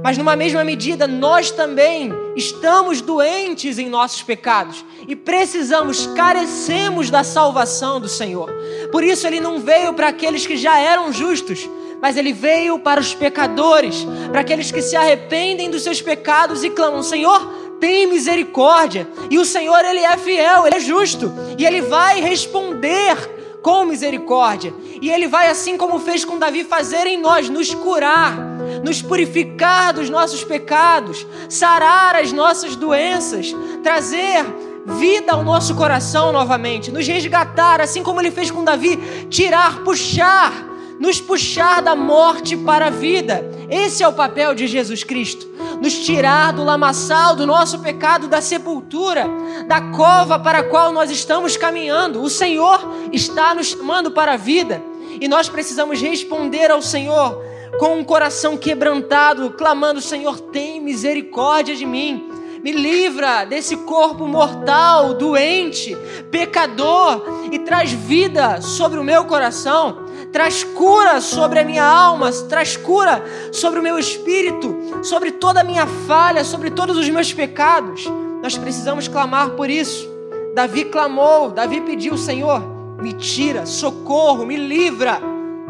mas 0.02 0.19
numa 0.19 0.35
mesma 0.35 0.64
medida 0.64 1.07
nós 1.07 1.50
também 1.50 2.12
estamos 2.37 3.00
doentes 3.00 3.78
em 3.78 3.88
nossos 3.88 4.23
pecados 4.23 4.85
e 5.07 5.14
precisamos, 5.14 6.07
carecemos 6.09 7.11
da 7.11 7.23
salvação 7.23 8.00
do 8.00 8.09
Senhor. 8.09 8.50
Por 8.90 9.04
isso 9.04 9.26
ele 9.26 9.40
não 9.40 9.61
veio 9.61 9.95
para 9.95 10.09
aqueles 10.09 10.47
que 10.47 10.57
já 10.57 10.78
eram 10.78 11.12
justos, 11.12 11.69
mas 12.04 12.18
ele 12.18 12.34
veio 12.34 12.78
para 12.78 13.00
os 13.00 13.14
pecadores, 13.14 14.06
para 14.30 14.42
aqueles 14.42 14.70
que 14.70 14.82
se 14.82 14.94
arrependem 14.94 15.70
dos 15.70 15.84
seus 15.84 16.02
pecados 16.02 16.62
e 16.62 16.68
clamam: 16.68 17.02
Senhor, 17.02 17.40
tem 17.80 18.06
misericórdia. 18.06 19.08
E 19.30 19.38
o 19.38 19.44
Senhor, 19.46 19.82
ele 19.82 20.00
é 20.00 20.14
fiel, 20.18 20.66
ele 20.66 20.76
é 20.76 20.80
justo, 20.80 21.32
e 21.56 21.64
ele 21.64 21.80
vai 21.80 22.20
responder 22.20 23.16
com 23.62 23.87
misericórdia. 23.87 24.75
E 25.00 25.11
Ele 25.11 25.26
vai, 25.26 25.49
assim 25.49 25.78
como 25.78 25.99
fez 25.99 26.23
com 26.23 26.38
Davi, 26.38 26.64
fazer 26.64 27.06
em 27.06 27.18
nós, 27.18 27.49
nos 27.49 27.73
curar, 27.73 28.37
nos 28.84 29.00
purificar 29.00 29.94
dos 29.94 30.11
nossos 30.11 30.44
pecados, 30.44 31.26
sarar 31.49 32.16
as 32.16 32.30
nossas 32.32 32.76
doenças, 32.76 33.56
trazer 33.82 34.44
vida 34.84 35.32
ao 35.32 35.42
nosso 35.42 35.75
coração 35.75 36.32
novamente, 36.32 36.92
nos 36.92 37.08
resgatar, 37.08 37.80
assim 37.80 38.02
como 38.02 38.20
Ele 38.20 38.30
fez 38.30 38.50
com 38.50 38.62
Davi, 38.62 38.99
tirar, 39.30 39.82
puxar, 39.82 40.74
nos 40.99 41.21
puxar 41.21 41.83
da 41.83 41.95
morte 41.95 42.57
para 42.57 42.87
a 42.87 42.91
vida. 42.91 43.45
Esse 43.71 44.02
é 44.02 44.09
o 44.09 44.13
papel 44.13 44.54
de 44.54 44.67
Jesus 44.67 45.02
Cristo 45.02 45.54
nos 45.80 45.99
tirar 45.99 46.52
do 46.52 46.65
lamaçal 46.65 47.37
do 47.37 47.47
nosso 47.47 47.78
pecado, 47.80 48.28
da 48.28 48.41
sepultura, 48.41 49.26
da 49.67 49.80
cova 49.93 50.39
para 50.39 50.61
a 50.61 50.63
qual 50.63 50.93
nós 50.93 51.11
estamos 51.11 51.57
caminhando. 51.57 52.23
O 52.23 52.30
Senhor 52.30 52.80
está 53.13 53.54
nos 53.54 53.69
chamando 53.69 54.11
para 54.11 54.33
a 54.33 54.37
vida 54.37 54.83
e 55.21 55.28
nós 55.28 55.49
precisamos 55.49 56.00
responder 56.00 56.71
ao 56.71 56.83
Senhor 56.83 57.43
com 57.78 57.99
um 57.99 58.04
coração 58.04 58.57
quebrantado, 58.57 59.50
clamando: 59.50 60.00
Senhor, 60.00 60.41
tem 60.41 60.80
misericórdia 60.80 61.75
de 61.75 61.85
mim. 61.85 62.30
Me 62.63 62.73
livra 62.73 63.45
desse 63.45 63.76
corpo 63.76 64.26
mortal, 64.26 65.13
doente, 65.13 65.95
pecador 66.30 67.23
e 67.52 67.59
traz 67.59 67.93
vida 67.93 68.63
sobre 68.63 68.99
o 68.99 69.04
meu 69.04 69.26
coração 69.26 70.03
traz 70.34 70.64
cura 70.64 71.20
sobre 71.20 71.60
a 71.60 71.64
minha 71.64 71.84
alma, 71.84 72.32
traz 72.49 72.76
cura 72.76 73.23
sobre 73.52 73.78
o 73.78 73.82
meu 73.84 73.97
espírito, 73.97 74.76
sobre 75.00 75.30
toda 75.30 75.60
a 75.60 75.64
minha 75.64 75.86
falha, 75.86 76.42
sobre 76.42 76.73
todos 76.73 76.97
os 76.97 77.08
meus 77.08 77.32
pecados. 77.32 78.04
Nós 78.42 78.58
precisamos 78.58 79.06
clamar 79.06 79.50
por 79.50 79.70
isso. 79.70 80.10
Davi 80.52 80.86
clamou, 80.86 81.52
Davi 81.52 81.80
pediu: 81.82 82.18
Senhor, 82.18 82.60
me 83.00 83.12
tira, 83.12 83.64
socorro, 83.64 84.44
me 84.44 84.56
livra. 84.56 85.20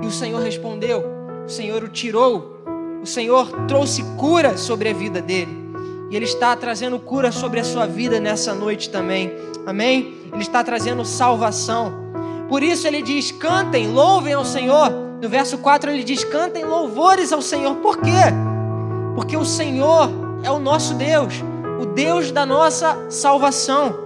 E 0.00 0.06
o 0.06 0.10
Senhor 0.10 0.40
respondeu, 0.40 1.04
o 1.44 1.48
Senhor 1.48 1.84
o 1.84 1.88
tirou, 1.88 2.58
o 3.02 3.06
Senhor 3.06 3.66
trouxe 3.68 4.02
cura 4.16 4.56
sobre 4.56 4.88
a 4.88 4.94
vida 4.94 5.20
dele. 5.20 5.62
E 6.10 6.16
Ele 6.16 6.24
está 6.24 6.56
trazendo 6.56 6.98
cura 6.98 7.30
sobre 7.30 7.60
a 7.60 7.64
sua 7.64 7.86
vida 7.86 8.18
nessa 8.18 8.54
noite 8.54 8.88
também. 8.88 9.30
Amém? 9.66 10.14
Ele 10.32 10.40
está 10.40 10.64
trazendo 10.64 11.04
salvação. 11.04 12.03
Por 12.48 12.62
isso 12.62 12.86
ele 12.86 13.02
diz: 13.02 13.30
cantem, 13.30 13.88
louvem 13.88 14.34
ao 14.34 14.44
Senhor. 14.44 14.90
No 15.20 15.28
verso 15.28 15.58
4 15.58 15.90
ele 15.90 16.04
diz: 16.04 16.24
cantem 16.24 16.64
louvores 16.64 17.32
ao 17.32 17.42
Senhor. 17.42 17.76
Por 17.76 17.98
quê? 17.98 18.10
Porque 19.14 19.36
o 19.36 19.44
Senhor 19.44 20.10
é 20.42 20.50
o 20.50 20.58
nosso 20.58 20.94
Deus, 20.94 21.34
o 21.80 21.86
Deus 21.86 22.30
da 22.30 22.44
nossa 22.44 23.10
salvação. 23.10 24.02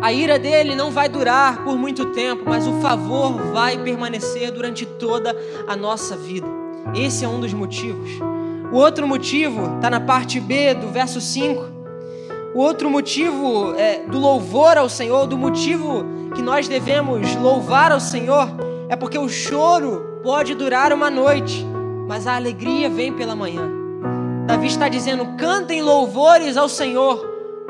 A 0.00 0.12
ira 0.12 0.38
dele 0.38 0.74
não 0.76 0.90
vai 0.90 1.08
durar 1.08 1.64
por 1.64 1.76
muito 1.76 2.06
tempo, 2.06 2.44
mas 2.46 2.66
o 2.66 2.80
favor 2.80 3.32
vai 3.52 3.76
permanecer 3.78 4.52
durante 4.52 4.86
toda 4.86 5.36
a 5.66 5.74
nossa 5.74 6.16
vida. 6.16 6.46
Esse 6.94 7.24
é 7.24 7.28
um 7.28 7.40
dos 7.40 7.52
motivos. 7.52 8.10
O 8.72 8.76
outro 8.76 9.08
motivo 9.08 9.76
está 9.76 9.90
na 9.90 10.00
parte 10.00 10.38
B 10.38 10.74
do 10.74 10.88
verso 10.88 11.20
5 11.20 11.78
o 12.54 12.60
outro 12.60 12.90
motivo 12.90 13.74
é, 13.74 14.00
do 14.00 14.18
louvor 14.18 14.78
ao 14.78 14.88
Senhor, 14.88 15.26
do 15.26 15.36
motivo 15.36 16.04
que 16.34 16.42
nós 16.42 16.68
devemos 16.68 17.34
louvar 17.36 17.92
ao 17.92 18.00
Senhor, 18.00 18.48
é 18.88 18.96
porque 18.96 19.18
o 19.18 19.28
choro 19.28 20.20
pode 20.22 20.54
durar 20.54 20.92
uma 20.92 21.10
noite, 21.10 21.66
mas 22.06 22.26
a 22.26 22.36
alegria 22.36 22.88
vem 22.88 23.12
pela 23.12 23.34
manhã. 23.34 23.68
Davi 24.46 24.66
está 24.66 24.88
dizendo: 24.88 25.36
cantem 25.36 25.82
louvores 25.82 26.56
ao 26.56 26.68
Senhor, 26.68 27.24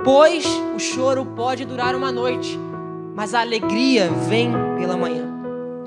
pois 0.05 0.47
o 0.75 0.79
choro 0.79 1.25
pode 1.25 1.65
durar 1.65 1.95
uma 1.95 2.13
noite, 2.13 2.59
mas 3.15 3.35
a 3.35 3.41
alegria 3.41 4.11
vem 4.29 4.53
pela 4.79 4.97
manhã. 4.97 5.27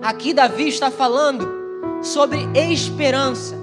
Aqui 0.02 0.34
Davi 0.34 0.68
está 0.68 0.92
falando 0.92 1.48
sobre 2.02 2.40
esperança. 2.54 3.56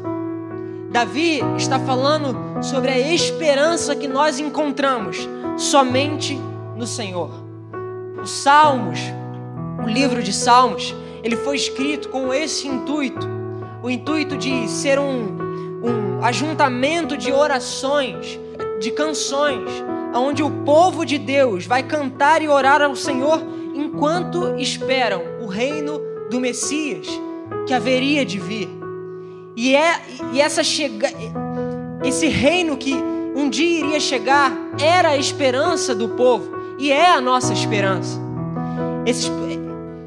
Davi 0.91 1.41
está 1.57 1.79
falando 1.79 2.63
sobre 2.63 2.91
a 2.91 2.99
esperança 2.99 3.95
que 3.95 4.09
nós 4.09 4.39
encontramos 4.39 5.29
somente 5.59 6.41
no 6.77 6.87
Senhor. 6.87 7.48
Os 8.23 8.31
Salmos, 8.31 8.99
o 9.85 9.89
livro 9.89 10.23
de 10.23 10.33
Salmos, 10.33 10.95
ele 11.23 11.37
foi 11.37 11.57
escrito 11.57 12.09
com 12.09 12.33
esse 12.33 12.67
intuito, 12.67 13.27
o 13.83 13.89
intuito 13.89 14.37
de 14.37 14.69
ser 14.69 14.99
um, 14.99 15.37
um 15.83 16.25
ajuntamento 16.25 17.17
de 17.17 17.33
orações, 17.33 18.39
de 18.81 18.91
canções, 18.91 19.71
onde 20.15 20.43
o 20.43 20.51
povo 20.51 21.05
de 21.05 21.19
Deus 21.19 21.67
vai 21.67 21.83
cantar 21.83 22.43
e 22.43 22.49
orar 22.49 22.83
ao 22.83 22.97
Senhor 22.97 23.41
enquanto 23.75 24.57
esperam 24.57 25.23
o 25.41 25.47
reino 25.47 26.01
do 26.31 26.41
Messias 26.41 27.07
que 27.67 27.75
haveria 27.75 28.25
de 28.25 28.39
vir. 28.39 28.69
E, 29.55 29.75
é, 29.75 30.01
e 30.33 30.41
essa 30.41 30.65
chega, 30.65 31.09
esse 32.05 32.27
reino 32.29 32.77
que 32.77 32.95
um 33.35 33.49
dia 33.49 33.81
iria 33.81 34.01
chegar 34.01 34.53
era 34.81 35.11
a 35.11 35.17
esperança 35.17 35.95
do 35.95 36.09
povo 36.11 36.58
e 36.79 36.93
é 36.93 37.11
a 37.11 37.21
nossa 37.21 37.53
esperança. 37.53 38.19
Esse, 39.05 39.31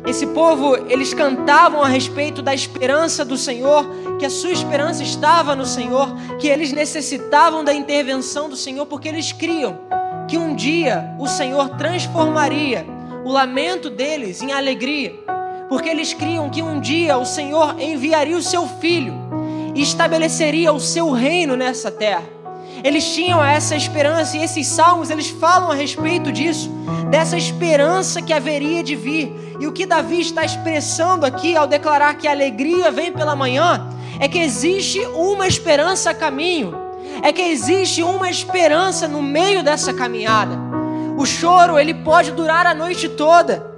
esse 0.07 0.27
povo, 0.27 0.75
eles 0.89 1.13
cantavam 1.13 1.83
a 1.83 1.87
respeito 1.87 2.41
da 2.41 2.53
esperança 2.53 3.25
do 3.25 3.37
Senhor, 3.37 3.85
que 4.17 4.25
a 4.25 4.29
sua 4.29 4.51
esperança 4.51 5.03
estava 5.03 5.55
no 5.55 5.65
Senhor, 5.65 6.15
que 6.39 6.47
eles 6.47 6.71
necessitavam 6.71 7.63
da 7.63 7.73
intervenção 7.73 8.49
do 8.49 8.55
Senhor, 8.55 8.85
porque 8.85 9.09
eles 9.09 9.31
criam 9.31 9.79
que 10.27 10.37
um 10.37 10.55
dia 10.55 11.13
o 11.19 11.27
Senhor 11.27 11.69
transformaria 11.77 12.85
o 13.25 13.31
lamento 13.31 13.89
deles 13.89 14.41
em 14.41 14.51
alegria, 14.51 15.13
porque 15.67 15.89
eles 15.89 16.13
criam 16.13 16.49
que 16.49 16.61
um 16.61 16.79
dia 16.79 17.17
o 17.17 17.25
Senhor 17.25 17.79
enviaria 17.79 18.37
o 18.37 18.41
seu 18.41 18.67
filho 18.67 19.13
e 19.75 19.81
estabeleceria 19.81 20.71
o 20.71 20.79
seu 20.79 21.11
reino 21.11 21.55
nessa 21.55 21.91
terra. 21.91 22.40
Eles 22.83 23.13
tinham 23.13 23.43
essa 23.43 23.75
esperança 23.75 24.37
e 24.37 24.43
esses 24.43 24.67
salmos 24.67 25.09
eles 25.09 25.29
falam 25.29 25.71
a 25.71 25.75
respeito 25.75 26.31
disso, 26.31 26.69
dessa 27.09 27.37
esperança 27.37 28.21
que 28.21 28.33
haveria 28.33 28.83
de 28.83 28.95
vir. 28.95 29.33
E 29.59 29.67
o 29.67 29.71
que 29.71 29.85
Davi 29.85 30.21
está 30.21 30.43
expressando 30.43 31.25
aqui 31.25 31.55
ao 31.55 31.67
declarar 31.67 32.15
que 32.15 32.27
a 32.27 32.31
alegria 32.31 32.89
vem 32.91 33.11
pela 33.11 33.35
manhã 33.35 33.87
é 34.19 34.27
que 34.27 34.39
existe 34.39 34.99
uma 35.07 35.47
esperança 35.47 36.11
a 36.11 36.13
caminho, 36.13 36.75
é 37.21 37.31
que 37.31 37.41
existe 37.41 38.01
uma 38.01 38.29
esperança 38.29 39.07
no 39.07 39.21
meio 39.21 39.63
dessa 39.63 39.93
caminhada. 39.93 40.57
O 41.17 41.25
choro 41.25 41.77
ele 41.77 41.93
pode 41.93 42.31
durar 42.31 42.65
a 42.65 42.73
noite 42.73 43.07
toda. 43.07 43.69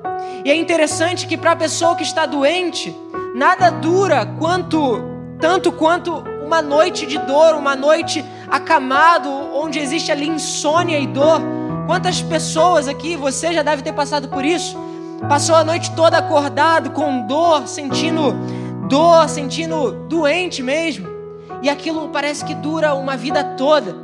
E 0.46 0.52
é 0.52 0.56
interessante 0.56 1.28
que 1.28 1.38
para 1.38 1.52
a 1.52 1.56
pessoa 1.56 1.96
que 1.96 2.04
está 2.04 2.26
doente, 2.26 2.96
nada 3.36 3.70
dura 3.70 4.26
quanto 4.26 5.12
tanto 5.40 5.74
quanto 5.74 6.24
uma 6.46 6.62
noite 6.62 7.06
de 7.06 7.18
dor, 7.18 7.56
uma 7.56 7.76
noite 7.76 8.24
acamado, 8.54 9.32
onde 9.32 9.80
existe 9.80 10.12
ali 10.12 10.30
insônia 10.30 11.00
e 11.00 11.08
dor. 11.08 11.42
Quantas 11.88 12.22
pessoas 12.22 12.88
aqui, 12.88 13.16
você 13.16 13.52
já 13.52 13.64
deve 13.64 13.82
ter 13.82 13.94
passado 13.94 14.28
por 14.30 14.46
isso? 14.46 14.78
Passou 15.28 15.56
a 15.56 15.64
noite 15.64 15.90
toda 15.96 16.20
acordado, 16.20 16.92
com 16.92 17.26
dor, 17.26 17.68
sentindo 17.68 18.32
dor, 18.88 19.28
sentindo 19.28 20.06
doente 20.08 20.62
mesmo. 20.62 21.08
E 21.64 21.70
aquilo 21.70 22.10
parece 22.10 22.46
que 22.46 22.54
dura 22.54 22.94
uma 22.94 23.18
vida 23.18 23.44
toda. 23.44 23.96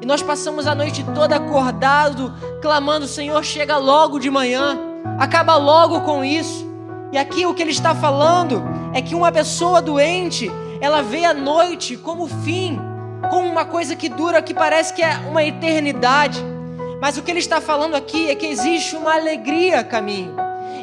E 0.00 0.06
nós 0.06 0.22
passamos 0.22 0.68
a 0.68 0.74
noite 0.74 1.04
toda 1.12 1.34
acordado, 1.34 2.32
clamando: 2.62 3.08
Senhor, 3.08 3.42
chega 3.42 3.76
logo 3.76 4.20
de 4.20 4.30
manhã, 4.30 4.78
acaba 5.18 5.56
logo 5.56 6.02
com 6.02 6.24
isso. 6.24 6.64
E 7.10 7.18
aqui 7.18 7.44
o 7.44 7.54
que 7.54 7.62
ele 7.62 7.72
está 7.72 7.92
falando 7.92 8.62
é 8.94 9.02
que 9.02 9.16
uma 9.16 9.32
pessoa 9.32 9.82
doente, 9.82 10.48
ela 10.80 11.02
vê 11.02 11.24
a 11.24 11.34
noite 11.34 11.96
como 11.96 12.28
fim, 12.28 12.78
como 13.30 13.48
uma 13.48 13.64
coisa 13.64 13.96
que 13.96 14.08
dura, 14.08 14.42
que 14.42 14.54
parece 14.54 14.92
que 14.92 15.02
é 15.02 15.16
uma 15.28 15.42
eternidade. 15.42 16.44
Mas 17.00 17.16
o 17.16 17.22
que 17.22 17.30
ele 17.30 17.40
está 17.40 17.60
falando 17.60 17.94
aqui 17.94 18.30
é 18.30 18.34
que 18.34 18.46
existe 18.46 18.96
uma 18.96 19.14
alegria 19.14 19.80
a 19.80 19.84
caminho, 19.84 20.34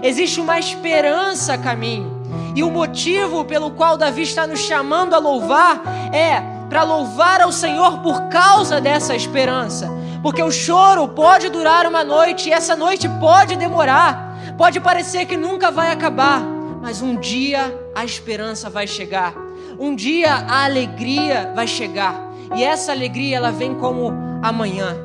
existe 0.01 0.39
uma 0.39 0.59
esperança 0.59 1.53
a 1.53 1.57
caminho. 1.57 2.21
E 2.55 2.63
o 2.63 2.69
motivo 2.69 3.43
pelo 3.45 3.71
qual 3.71 3.97
Davi 3.97 4.21
está 4.21 4.45
nos 4.45 4.59
chamando 4.59 5.15
a 5.15 5.17
louvar 5.17 5.81
é 6.13 6.41
para 6.69 6.83
louvar 6.83 7.41
ao 7.41 7.51
Senhor 7.51 7.99
por 7.99 8.29
causa 8.29 8.79
dessa 8.79 9.15
esperança. 9.15 9.89
Porque 10.21 10.41
o 10.41 10.51
choro 10.51 11.07
pode 11.07 11.49
durar 11.49 11.85
uma 11.85 12.03
noite 12.03 12.49
e 12.49 12.53
essa 12.53 12.75
noite 12.75 13.09
pode 13.19 13.55
demorar, 13.55 14.37
pode 14.57 14.79
parecer 14.79 15.25
que 15.25 15.35
nunca 15.35 15.69
vai 15.69 15.91
acabar, 15.91 16.41
mas 16.81 17.01
um 17.01 17.15
dia 17.15 17.73
a 17.93 18.05
esperança 18.05 18.69
vai 18.69 18.87
chegar. 18.87 19.42
Um 19.79 19.95
dia 19.95 20.31
a 20.33 20.65
alegria 20.65 21.51
vai 21.55 21.67
chegar. 21.67 22.31
E 22.55 22.63
essa 22.63 22.91
alegria 22.91 23.37
ela 23.37 23.51
vem 23.51 23.73
como 23.75 24.11
amanhã. 24.41 24.95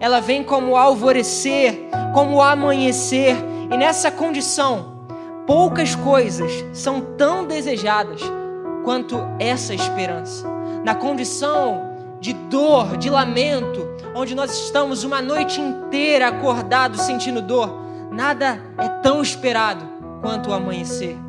Ela 0.00 0.20
vem 0.20 0.42
como 0.42 0.76
alvorecer, 0.76 1.88
como 2.12 2.40
amanhecer. 2.40 3.36
E 3.70 3.76
nessa 3.76 4.10
condição, 4.10 4.94
poucas 5.46 5.94
coisas 5.94 6.64
são 6.72 7.00
tão 7.16 7.46
desejadas 7.46 8.20
quanto 8.84 9.18
essa 9.38 9.74
esperança. 9.74 10.46
Na 10.84 10.94
condição 10.94 11.92
de 12.20 12.32
dor, 12.32 12.96
de 12.96 13.10
lamento, 13.10 13.86
onde 14.14 14.34
nós 14.34 14.52
estamos 14.52 15.04
uma 15.04 15.20
noite 15.20 15.60
inteira 15.60 16.28
acordados 16.28 17.02
sentindo 17.02 17.42
dor, 17.42 17.84
nada 18.10 18.62
é 18.78 18.88
tão 18.88 19.20
esperado 19.20 19.84
quanto 20.22 20.50
o 20.50 20.54
amanhecer 20.54 21.23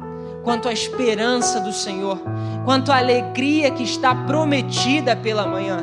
quanto 0.45 0.69
à 0.69 0.71
esperança 0.71 1.59
do 1.59 1.73
Senhor, 1.73 2.21
quanto 2.63 2.91
à 2.91 2.99
alegria 2.99 3.71
que 3.71 3.83
está 3.83 4.13
prometida 4.13 5.15
pela 5.15 5.45
manhã. 5.45 5.79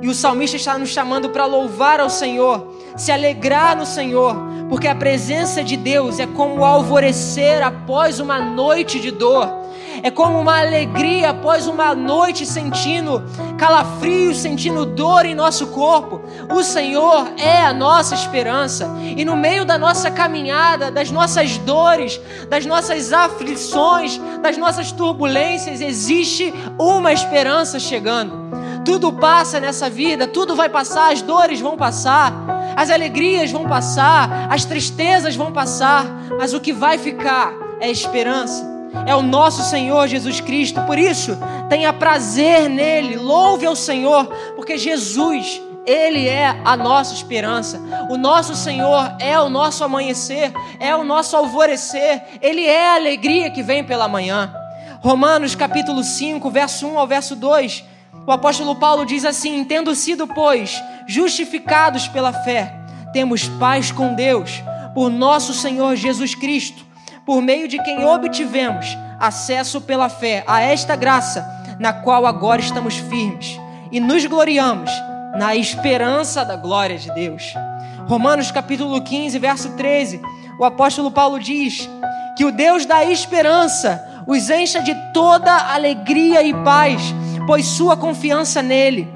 E 0.00 0.08
o 0.08 0.14
salmista 0.14 0.56
está 0.56 0.76
nos 0.76 0.88
chamando 0.88 1.30
para 1.30 1.46
louvar 1.46 2.00
ao 2.00 2.10
Senhor, 2.10 2.74
se 2.96 3.12
alegrar 3.12 3.76
no 3.76 3.86
Senhor, 3.86 4.34
porque 4.68 4.88
a 4.88 4.94
presença 4.94 5.62
de 5.62 5.76
Deus 5.76 6.18
é 6.18 6.26
como 6.26 6.56
o 6.56 6.64
alvorecer 6.64 7.62
após 7.62 8.18
uma 8.18 8.40
noite 8.40 8.98
de 8.98 9.12
dor 9.12 9.61
é 10.02 10.10
como 10.10 10.40
uma 10.40 10.58
alegria 10.58 11.30
após 11.30 11.68
uma 11.68 11.94
noite 11.94 12.44
sentindo 12.44 13.22
calafrios, 13.56 14.38
sentindo 14.38 14.84
dor 14.84 15.24
em 15.24 15.34
nosso 15.34 15.68
corpo. 15.68 16.20
O 16.52 16.62
Senhor 16.64 17.32
é 17.38 17.62
a 17.62 17.72
nossa 17.72 18.14
esperança, 18.14 18.90
e 19.16 19.24
no 19.24 19.36
meio 19.36 19.64
da 19.64 19.78
nossa 19.78 20.10
caminhada, 20.10 20.90
das 20.90 21.10
nossas 21.10 21.56
dores, 21.58 22.20
das 22.48 22.66
nossas 22.66 23.12
aflições, 23.12 24.20
das 24.42 24.58
nossas 24.58 24.90
turbulências, 24.90 25.80
existe 25.80 26.52
uma 26.78 27.12
esperança 27.12 27.78
chegando. 27.78 28.42
Tudo 28.84 29.12
passa 29.12 29.60
nessa 29.60 29.88
vida, 29.88 30.26
tudo 30.26 30.56
vai 30.56 30.68
passar, 30.68 31.12
as 31.12 31.22
dores 31.22 31.60
vão 31.60 31.76
passar, 31.76 32.34
as 32.74 32.90
alegrias 32.90 33.52
vão 33.52 33.68
passar, 33.68 34.48
as 34.50 34.64
tristezas 34.64 35.36
vão 35.36 35.52
passar, 35.52 36.04
mas 36.36 36.52
o 36.52 36.60
que 36.60 36.72
vai 36.72 36.98
ficar 36.98 37.52
é 37.78 37.88
esperança 37.88 38.71
é 39.06 39.14
o 39.14 39.22
nosso 39.22 39.62
Senhor 39.62 40.06
Jesus 40.06 40.40
Cristo. 40.40 40.80
Por 40.82 40.98
isso, 40.98 41.36
tenha 41.68 41.92
prazer 41.92 42.68
nele, 42.68 43.16
louve 43.16 43.66
ao 43.66 43.74
Senhor, 43.74 44.26
porque 44.54 44.76
Jesus, 44.76 45.60
ele 45.86 46.28
é 46.28 46.60
a 46.64 46.76
nossa 46.76 47.14
esperança. 47.14 47.80
O 48.10 48.16
nosso 48.16 48.54
Senhor 48.54 49.16
é 49.18 49.38
o 49.40 49.48
nosso 49.48 49.82
amanhecer, 49.82 50.52
é 50.78 50.94
o 50.94 51.04
nosso 51.04 51.36
alvorecer, 51.36 52.22
ele 52.40 52.64
é 52.64 52.90
a 52.90 52.94
alegria 52.94 53.50
que 53.50 53.62
vem 53.62 53.82
pela 53.82 54.08
manhã. 54.08 54.54
Romanos 55.00 55.54
capítulo 55.54 56.04
5, 56.04 56.48
verso 56.50 56.86
1 56.86 56.98
ao 56.98 57.06
verso 57.06 57.34
2. 57.34 57.84
O 58.24 58.30
apóstolo 58.30 58.76
Paulo 58.76 59.04
diz 59.04 59.24
assim: 59.24 59.64
Tendo 59.64 59.94
sido, 59.96 60.28
pois, 60.28 60.80
justificados 61.08 62.06
pela 62.06 62.32
fé, 62.32 62.72
temos 63.12 63.48
paz 63.48 63.90
com 63.90 64.14
Deus, 64.14 64.62
por 64.94 65.10
nosso 65.10 65.52
Senhor 65.52 65.96
Jesus 65.96 66.36
Cristo 66.36 66.91
por 67.24 67.40
meio 67.40 67.68
de 67.68 67.82
quem 67.82 68.04
obtivemos 68.04 68.96
acesso 69.18 69.80
pela 69.80 70.08
fé 70.08 70.42
a 70.46 70.60
esta 70.60 70.96
graça, 70.96 71.46
na 71.78 71.92
qual 71.92 72.26
agora 72.26 72.60
estamos 72.60 72.96
firmes 72.96 73.58
e 73.90 74.00
nos 74.00 74.26
gloriamos 74.26 74.90
na 75.38 75.54
esperança 75.54 76.44
da 76.44 76.56
glória 76.56 76.98
de 76.98 77.12
Deus. 77.14 77.54
Romanos 78.06 78.50
capítulo 78.50 79.00
15, 79.00 79.38
verso 79.38 79.70
13, 79.76 80.20
o 80.58 80.64
apóstolo 80.64 81.10
Paulo 81.10 81.38
diz 81.38 81.88
que 82.36 82.44
o 82.44 82.52
Deus 82.52 82.84
da 82.84 83.04
esperança 83.04 84.24
os 84.26 84.50
encha 84.50 84.80
de 84.80 84.94
toda 85.12 85.72
alegria 85.72 86.42
e 86.42 86.52
paz, 86.62 87.14
pois 87.46 87.66
sua 87.66 87.96
confiança 87.96 88.62
nele 88.62 89.12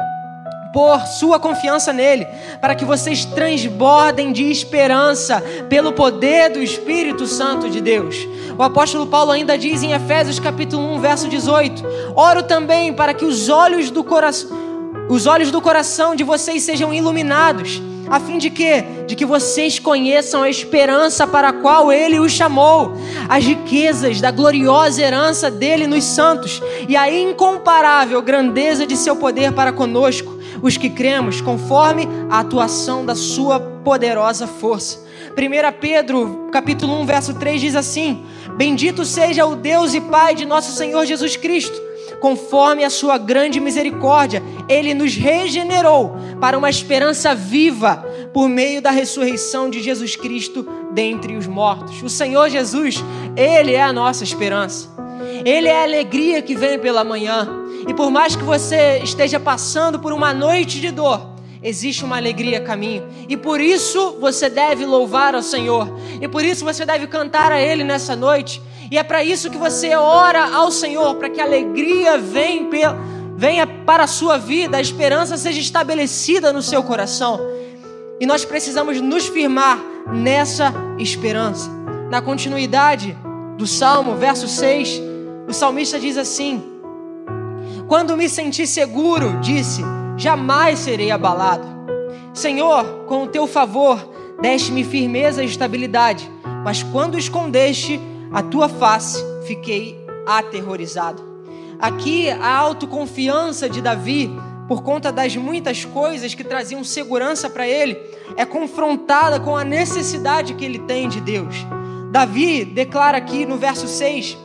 pôr 0.77 1.01
sua 1.07 1.41
confiança 1.41 1.91
nele, 1.91 2.27
para 2.61 2.75
que 2.75 2.85
vocês 2.85 3.25
transbordem 3.25 4.31
de 4.31 4.51
esperança 4.51 5.43
pelo 5.71 5.91
poder 5.91 6.51
do 6.51 6.63
Espírito 6.63 7.27
Santo 7.27 7.71
de 7.71 7.81
Deus. 7.81 8.29
O 8.59 8.63
apóstolo 8.63 9.07
Paulo 9.07 9.31
ainda 9.31 9.57
diz 9.57 9.83
em 9.83 9.93
Efésios 9.93 10.39
capítulo 10.39 10.83
1, 10.97 11.01
verso 11.01 11.29
18: 11.31 11.83
Oro 12.15 12.43
também 12.43 12.93
para 12.93 13.15
que 13.15 13.25
os 13.25 13.49
olhos 13.49 13.91
do 13.91 14.05
coração 14.05 14.67
os 15.09 15.27
olhos 15.27 15.51
do 15.51 15.63
coração 15.63 16.15
de 16.15 16.25
vocês 16.25 16.63
sejam 16.65 16.93
iluminados, 16.93 17.81
a 18.11 18.21
fim 18.21 18.37
de 18.37 18.51
que 18.51 18.85
de 19.07 19.15
que 19.15 19.25
vocês 19.25 19.79
conheçam 19.79 20.43
a 20.43 20.51
esperança 20.51 21.27
para 21.27 21.49
a 21.49 21.53
qual 21.55 21.91
ele 21.91 22.21
os 22.21 22.33
chamou, 22.33 22.93
as 23.31 23.43
riquezas 23.43 24.21
da 24.21 24.31
gloriosa 24.31 25.01
herança 25.01 25.51
dele 25.51 25.87
nos 25.87 26.05
santos 26.05 26.61
e 26.87 26.95
a 26.95 27.11
incomparável 27.11 28.21
grandeza 28.21 28.87
de 28.87 28.95
seu 28.95 29.17
poder 29.17 29.53
para 29.53 29.73
conosco 29.73 30.36
os 30.63 30.77
que 30.77 30.91
cremos, 30.91 31.41
conforme 31.41 32.09
a 32.31 32.41
atuação 32.41 33.05
da 33.05 33.15
sua 33.15 33.59
poderosa 33.61 34.47
força. 34.47 35.05
1 35.37 35.81
Pedro, 35.81 36.49
capítulo 36.51 37.01
1, 37.01 37.07
verso 37.07 37.35
3 37.35 37.61
diz 37.61 37.77
assim: 37.77 38.25
Bendito 38.57 39.05
seja 39.05 39.45
o 39.45 39.55
Deus 39.55 39.95
e 39.95 40.01
Pai 40.01 40.35
de 40.35 40.47
nosso 40.47 40.73
Senhor 40.73 41.05
Jesus 41.05 41.37
Cristo, 41.37 41.79
conforme 42.21 42.85
a 42.85 42.91
sua 42.91 43.19
grande 43.19 43.61
misericórdia, 43.61 44.43
ele 44.69 44.95
nos 44.95 45.15
regenerou 45.15 46.17
para 46.41 46.57
uma 46.57 46.71
esperança 46.71 47.35
viva 47.35 48.05
por 48.33 48.49
meio 48.49 48.81
da 48.81 48.91
ressurreição 48.91 49.69
de 49.69 49.83
Jesus 49.83 50.17
Cristo 50.17 50.67
dentre 50.93 51.37
os 51.37 51.47
mortos. 51.47 52.03
O 52.03 52.09
Senhor 52.09 52.49
Jesus, 52.49 53.05
ele 53.37 53.73
é 53.73 53.83
a 53.83 53.93
nossa 53.93 54.25
esperança. 54.25 54.89
Ele 55.45 55.69
é 55.69 55.81
a 55.81 55.85
alegria 55.85 56.43
que 56.43 56.55
vem 56.55 56.79
pela 56.79 57.05
manhã. 57.05 57.66
E 57.87 57.95
por 57.95 58.11
mais 58.11 58.35
que 58.35 58.43
você 58.43 58.99
esteja 58.99 59.39
passando 59.39 59.99
por 59.99 60.13
uma 60.13 60.35
noite 60.35 60.81
de 60.81 60.91
dor, 60.91 61.37
existe 61.63 62.05
uma 62.05 62.17
alegria 62.17 62.59
a 62.59 62.61
caminho. 62.61 63.07
E 63.29 63.37
por 63.37 63.61
isso 63.61 64.17
você 64.21 64.51
deve 64.51 64.85
louvar 64.85 65.35
ao 65.35 65.43
Senhor. 65.43 65.89
E 66.21 66.27
por 66.27 66.45
isso 66.45 66.65
você 66.65 66.85
deve 66.85 67.07
cantar 67.07 67.53
a 67.53 67.61
Ele 67.61 67.85
nessa 67.85 68.17
noite. 68.17 68.61
E 68.91 68.99
é 68.99 69.03
para 69.03 69.23
isso 69.25 69.51
que 69.51 69.57
você 69.57 69.95
ora 69.95 70.55
ao 70.55 70.71
Senhor, 70.71 71.15
para 71.17 71.29
que 71.29 71.41
a 71.41 71.45
alegria 71.45 72.19
venha, 72.19 72.97
venha 73.37 73.67
para 73.67 74.05
a 74.05 74.07
sua 74.09 74.37
vida, 74.37 74.77
a 74.77 74.81
esperança 74.81 75.37
seja 75.37 75.61
estabelecida 75.61 76.53
no 76.53 76.63
seu 76.63 76.83
coração. 76.83 77.41
E 78.21 78.27
nós 78.27 78.45
precisamos 78.45 79.01
nos 79.01 79.27
firmar 79.27 79.79
nessa 80.13 80.73
esperança. 80.99 81.71
Na 82.11 82.23
continuidade 82.23 83.17
do 83.57 83.67
Salmo, 83.67 84.15
verso 84.17 84.47
6, 84.47 85.03
o 85.49 85.53
salmista 85.53 85.99
diz 85.99 86.17
assim: 86.17 86.76
quando 87.89 88.17
me 88.17 88.29
senti 88.29 88.67
seguro, 88.67 89.41
disse: 89.41 89.83
jamais 90.17 90.79
serei 90.79 91.11
abalado. 91.11 91.67
Senhor, 92.35 93.05
com 93.07 93.25
o 93.25 93.29
teu 93.29 93.47
favor, 93.47 93.99
deste-me 94.41 94.85
firmeza 94.85 95.43
e 95.43 95.47
estabilidade, 95.47 96.31
mas 96.65 96.83
quando 96.83 97.19
escondeste 97.19 98.01
a 98.33 98.43
tua 98.43 98.69
face, 98.69 99.23
fiquei 99.47 100.05
aterrorizado. 100.27 101.23
Aqui 101.79 102.29
a 102.29 102.55
autoconfiança 102.55 103.69
de 103.69 103.81
Davi, 103.81 104.31
por 104.67 104.83
conta 104.83 105.13
das 105.13 105.37
muitas 105.37 105.85
coisas 105.85 106.35
que 106.35 106.43
traziam 106.43 106.83
segurança 106.83 107.49
para 107.49 107.69
ele, 107.69 107.97
é 108.37 108.45
confrontada 108.45 109.39
com 109.39 109.57
a 109.57 109.63
necessidade 109.63 110.55
que 110.55 110.65
ele 110.65 110.81
tem 110.81 111.09
de 111.09 111.21
Deus. 111.21 111.55
Davi 112.11 112.65
declara 112.65 113.19
aqui 113.19 113.47
no 113.47 113.57
verso 113.57 113.87
6 113.87 114.37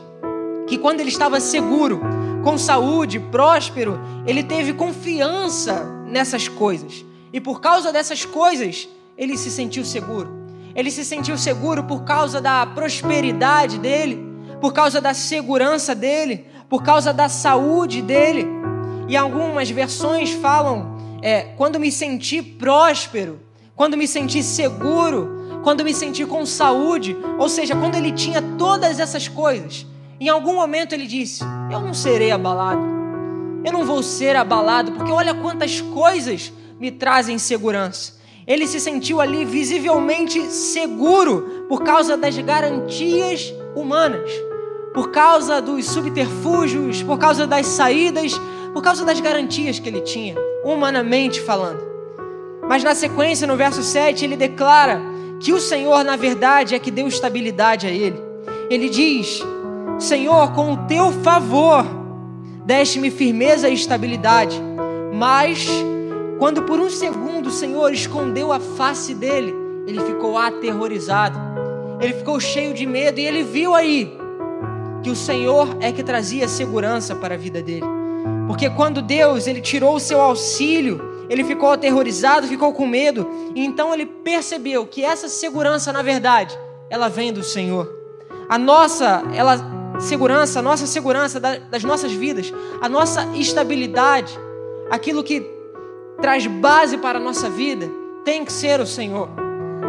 que 0.66 0.78
quando 0.78 1.00
ele 1.00 1.08
estava 1.08 1.40
seguro, 1.40 2.00
com 2.42 2.58
saúde, 2.58 3.18
próspero, 3.18 4.00
ele 4.26 4.42
teve 4.42 4.72
confiança 4.72 5.84
nessas 6.06 6.48
coisas. 6.48 7.04
E 7.32 7.40
por 7.40 7.60
causa 7.60 7.92
dessas 7.92 8.24
coisas, 8.24 8.88
ele 9.16 9.36
se 9.38 9.50
sentiu 9.50 9.84
seguro. 9.84 10.42
Ele 10.74 10.90
se 10.90 11.04
sentiu 11.04 11.38
seguro 11.38 11.84
por 11.84 12.02
causa 12.02 12.40
da 12.40 12.66
prosperidade 12.66 13.78
dele, 13.78 14.26
por 14.60 14.72
causa 14.72 15.00
da 15.00 15.14
segurança 15.14 15.94
dele, 15.94 16.46
por 16.68 16.82
causa 16.82 17.12
da 17.12 17.28
saúde 17.28 18.02
dele. 18.02 18.46
E 19.08 19.16
algumas 19.16 19.70
versões 19.70 20.30
falam: 20.32 20.96
é, 21.22 21.42
quando 21.56 21.78
me 21.78 21.92
senti 21.92 22.42
próspero, 22.42 23.40
quando 23.74 23.96
me 23.96 24.06
senti 24.06 24.42
seguro, 24.42 25.60
quando 25.62 25.84
me 25.84 25.94
senti 25.94 26.24
com 26.24 26.44
saúde, 26.44 27.16
ou 27.38 27.48
seja, 27.48 27.76
quando 27.76 27.94
ele 27.94 28.12
tinha 28.12 28.42
todas 28.58 28.98
essas 28.98 29.28
coisas. 29.28 29.86
Em 30.22 30.28
algum 30.28 30.54
momento 30.54 30.92
ele 30.92 31.04
disse: 31.04 31.42
Eu 31.68 31.80
não 31.80 31.92
serei 31.92 32.30
abalado, 32.30 32.80
eu 33.64 33.72
não 33.72 33.84
vou 33.84 34.04
ser 34.04 34.36
abalado, 34.36 34.92
porque 34.92 35.10
olha 35.10 35.34
quantas 35.34 35.80
coisas 35.80 36.52
me 36.78 36.92
trazem 36.92 37.38
segurança. 37.38 38.12
Ele 38.46 38.68
se 38.68 38.78
sentiu 38.78 39.20
ali 39.20 39.44
visivelmente 39.44 40.40
seguro 40.42 41.66
por 41.68 41.82
causa 41.82 42.16
das 42.16 42.38
garantias 42.38 43.52
humanas, 43.74 44.30
por 44.94 45.10
causa 45.10 45.60
dos 45.60 45.86
subterfúgios, 45.86 47.02
por 47.02 47.18
causa 47.18 47.44
das 47.44 47.66
saídas, 47.66 48.40
por 48.72 48.80
causa 48.80 49.04
das 49.04 49.18
garantias 49.18 49.80
que 49.80 49.88
ele 49.88 50.02
tinha, 50.02 50.36
humanamente 50.64 51.40
falando. 51.40 51.82
Mas 52.68 52.84
na 52.84 52.94
sequência, 52.94 53.44
no 53.44 53.56
verso 53.56 53.82
7, 53.82 54.24
ele 54.24 54.36
declara 54.36 55.02
que 55.40 55.52
o 55.52 55.58
Senhor, 55.58 56.04
na 56.04 56.14
verdade, 56.14 56.76
é 56.76 56.78
que 56.78 56.92
deu 56.92 57.08
estabilidade 57.08 57.88
a 57.88 57.90
ele. 57.90 58.22
Ele 58.70 58.88
diz: 58.88 59.42
Senhor, 60.02 60.52
com 60.52 60.72
o 60.72 60.76
teu 60.86 61.10
favor, 61.12 61.84
deste-me 62.64 63.10
firmeza 63.10 63.68
e 63.68 63.74
estabilidade, 63.74 64.60
mas 65.14 65.66
quando 66.38 66.62
por 66.62 66.80
um 66.80 66.90
segundo 66.90 67.46
o 67.46 67.52
Senhor 67.52 67.92
escondeu 67.92 68.52
a 68.52 68.58
face 68.58 69.14
dele, 69.14 69.54
ele 69.86 70.00
ficou 70.00 70.36
aterrorizado. 70.36 71.38
Ele 72.00 72.14
ficou 72.14 72.40
cheio 72.40 72.74
de 72.74 72.84
medo 72.84 73.20
e 73.20 73.24
ele 73.24 73.44
viu 73.44 73.74
aí 73.74 74.12
que 75.02 75.10
o 75.10 75.16
Senhor 75.16 75.76
é 75.80 75.92
que 75.92 76.02
trazia 76.02 76.48
segurança 76.48 77.14
para 77.14 77.34
a 77.34 77.38
vida 77.38 77.62
dele. 77.62 77.86
Porque 78.46 78.68
quando 78.70 79.00
Deus 79.00 79.46
ele 79.46 79.60
tirou 79.60 79.94
o 79.94 80.00
seu 80.00 80.20
auxílio, 80.20 81.00
ele 81.28 81.44
ficou 81.44 81.70
aterrorizado, 81.70 82.46
ficou 82.46 82.72
com 82.72 82.86
medo, 82.86 83.28
e 83.54 83.64
então 83.64 83.94
ele 83.94 84.06
percebeu 84.06 84.84
que 84.86 85.04
essa 85.04 85.28
segurança, 85.28 85.92
na 85.92 86.02
verdade, 86.02 86.58
ela 86.90 87.08
vem 87.08 87.32
do 87.32 87.42
Senhor. 87.42 87.88
A 88.48 88.58
nossa, 88.58 89.22
ela 89.34 89.81
segurança, 90.00 90.58
a 90.58 90.62
nossa 90.62 90.86
segurança 90.86 91.40
das 91.40 91.84
nossas 91.84 92.12
vidas, 92.12 92.52
a 92.80 92.88
nossa 92.88 93.26
estabilidade, 93.34 94.38
aquilo 94.90 95.22
que 95.22 95.46
traz 96.20 96.46
base 96.46 96.98
para 96.98 97.18
a 97.18 97.22
nossa 97.22 97.48
vida, 97.48 97.88
tem 98.24 98.44
que 98.44 98.52
ser 98.52 98.80
o 98.80 98.86
Senhor. 98.86 99.28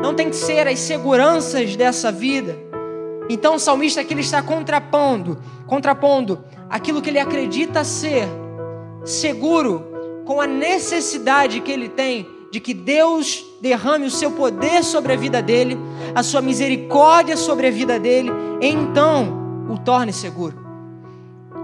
Não 0.02 0.14
tem 0.14 0.30
que 0.30 0.36
ser 0.36 0.68
as 0.68 0.80
seguranças 0.80 1.76
dessa 1.76 2.12
vida. 2.12 2.58
Então 3.30 3.56
o 3.56 3.60
salmista 3.60 4.02
aqui 4.02 4.14
ele 4.14 4.22
está 4.22 4.42
contrapondo, 4.42 5.38
contrapondo 5.66 6.44
aquilo 6.70 7.02
que 7.02 7.10
ele 7.10 7.20
acredita 7.20 7.84
ser 7.84 8.28
seguro 9.06 10.24
com 10.26 10.42
a 10.42 10.48
necessidade 10.48 11.62
que 11.62 11.72
ele 11.72 11.90
tem 11.90 12.28
de 12.52 12.60
que 12.60 12.74
Deus 12.74 13.44
derrame 13.62 14.06
o 14.06 14.12
seu 14.12 14.32
poder 14.32 14.84
sobre 14.84 15.14
a 15.14 15.16
vida 15.16 15.42
dele, 15.42 15.78
a 16.14 16.22
sua 16.22 16.42
misericórdia 16.42 17.36
sobre 17.36 17.68
a 17.68 17.72
vida 17.72 18.00
dele, 18.00 18.32
então 18.62 19.43
o 19.70 19.78
torne 19.78 20.14
seguro. 20.14 20.58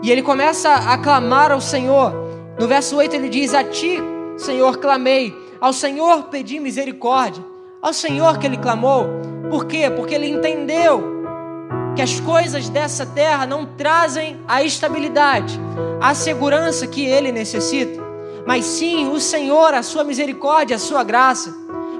E 0.01 0.11
ele 0.11 0.21
começa 0.21 0.73
a 0.73 0.97
clamar 0.97 1.51
ao 1.51 1.61
Senhor. 1.61 2.13
No 2.59 2.67
verso 2.67 2.95
8 2.95 3.15
ele 3.15 3.29
diz: 3.29 3.53
A 3.53 3.63
ti 3.63 3.99
Senhor, 4.39 4.77
clamei. 4.77 5.35
Ao 5.59 5.73
Senhor 5.73 6.23
pedi 6.23 6.59
misericórdia. 6.59 7.43
Ao 7.81 7.91
Senhor 7.91 8.37
que 8.37 8.47
ele 8.47 8.57
clamou. 8.57 9.05
Por 9.49 9.65
quê? 9.65 9.89
Porque 9.89 10.15
ele 10.15 10.29
entendeu 10.29 11.19
que 11.95 12.01
as 12.01 12.19
coisas 12.19 12.69
dessa 12.69 13.05
terra 13.05 13.45
não 13.45 13.65
trazem 13.65 14.39
a 14.47 14.63
estabilidade, 14.63 15.59
a 15.99 16.13
segurança 16.13 16.87
que 16.87 17.03
ele 17.05 17.31
necessita, 17.31 18.01
mas 18.45 18.63
sim 18.63 19.09
o 19.09 19.19
Senhor, 19.19 19.73
a 19.73 19.83
sua 19.83 20.03
misericórdia, 20.03 20.77
a 20.77 20.79
sua 20.79 21.03
graça. 21.03 21.53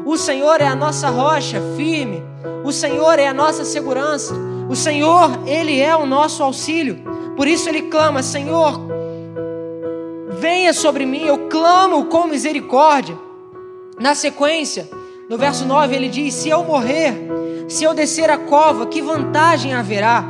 O 0.05 0.15
Senhor 0.15 0.61
é 0.61 0.67
a 0.67 0.75
nossa 0.75 1.09
rocha 1.09 1.61
firme. 1.75 2.23
O 2.63 2.71
Senhor 2.71 3.19
é 3.19 3.27
a 3.27 3.33
nossa 3.33 3.65
segurança. 3.65 4.33
O 4.69 4.75
Senhor, 4.75 5.47
ele 5.47 5.79
é 5.79 5.95
o 5.95 6.05
nosso 6.05 6.43
auxílio. 6.43 6.99
Por 7.35 7.47
isso 7.47 7.67
ele 7.67 7.83
clama: 7.83 8.21
Senhor, 8.21 8.79
venha 10.39 10.71
sobre 10.73 11.07
mim, 11.07 11.23
eu 11.23 11.49
clamo 11.49 12.05
com 12.05 12.27
misericórdia. 12.27 13.17
Na 13.99 14.13
sequência, 14.13 14.87
no 15.27 15.37
verso 15.37 15.65
9, 15.65 15.95
ele 15.95 16.07
diz: 16.07 16.35
Se 16.35 16.49
eu 16.49 16.63
morrer, 16.63 17.13
se 17.67 17.83
eu 17.83 17.95
descer 17.95 18.29
a 18.29 18.37
cova, 18.37 18.85
que 18.85 19.01
vantagem 19.01 19.73
haverá? 19.73 20.23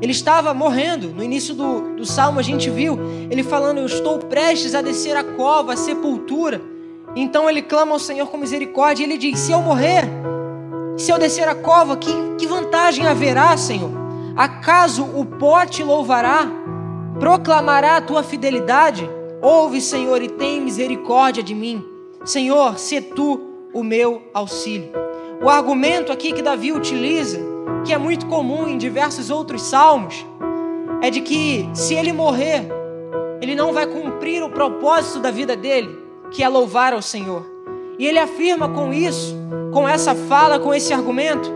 Ele 0.00 0.12
estava 0.12 0.54
morrendo. 0.54 1.08
No 1.08 1.22
início 1.22 1.54
do, 1.54 1.96
do 1.96 2.06
salmo 2.06 2.38
a 2.38 2.42
gente 2.42 2.70
viu 2.70 2.96
ele 3.28 3.42
falando: 3.42 3.78
Eu 3.78 3.86
estou 3.86 4.18
prestes 4.18 4.74
a 4.74 4.82
descer 4.82 5.16
a 5.16 5.24
cova, 5.24 5.72
a 5.72 5.76
sepultura. 5.76 6.62
Então 7.16 7.50
ele 7.50 7.60
clama 7.60 7.92
ao 7.92 7.98
Senhor 7.98 8.28
com 8.28 8.36
misericórdia 8.36 9.02
e 9.02 9.06
ele 9.06 9.18
diz: 9.18 9.38
Se 9.40 9.50
eu 9.50 9.60
morrer, 9.60 10.04
se 11.00 11.10
eu 11.10 11.18
descer 11.18 11.48
a 11.48 11.54
cova, 11.54 11.96
que, 11.96 12.12
que 12.36 12.46
vantagem 12.46 13.06
haverá, 13.06 13.56
Senhor? 13.56 13.90
Acaso 14.36 15.02
o 15.02 15.24
pó 15.24 15.64
te 15.64 15.82
louvará? 15.82 16.46
Proclamará 17.18 17.96
a 17.96 18.00
tua 18.02 18.22
fidelidade? 18.22 19.08
Ouve, 19.40 19.80
Senhor, 19.80 20.20
e 20.22 20.28
tem 20.28 20.60
misericórdia 20.60 21.42
de 21.42 21.54
mim. 21.54 21.82
Senhor, 22.22 22.78
se 22.78 23.00
tu 23.00 23.40
o 23.72 23.82
meu 23.82 24.22
auxílio. 24.34 24.92
O 25.42 25.48
argumento 25.48 26.12
aqui 26.12 26.34
que 26.34 26.42
Davi 26.42 26.70
utiliza, 26.70 27.40
que 27.86 27.94
é 27.94 27.98
muito 27.98 28.26
comum 28.26 28.68
em 28.68 28.76
diversos 28.76 29.30
outros 29.30 29.62
salmos, 29.62 30.26
é 31.00 31.08
de 31.08 31.22
que 31.22 31.66
se 31.72 31.94
ele 31.94 32.12
morrer, 32.12 32.68
ele 33.40 33.54
não 33.54 33.72
vai 33.72 33.86
cumprir 33.86 34.42
o 34.42 34.50
propósito 34.50 35.18
da 35.18 35.30
vida 35.30 35.56
dele, 35.56 35.98
que 36.30 36.42
é 36.42 36.48
louvar 36.48 36.92
ao 36.92 37.00
Senhor. 37.00 37.49
E 38.00 38.06
ele 38.06 38.18
afirma 38.18 38.66
com 38.66 38.94
isso, 38.94 39.36
com 39.74 39.86
essa 39.86 40.14
fala, 40.14 40.58
com 40.58 40.72
esse 40.72 40.90
argumento, 40.90 41.52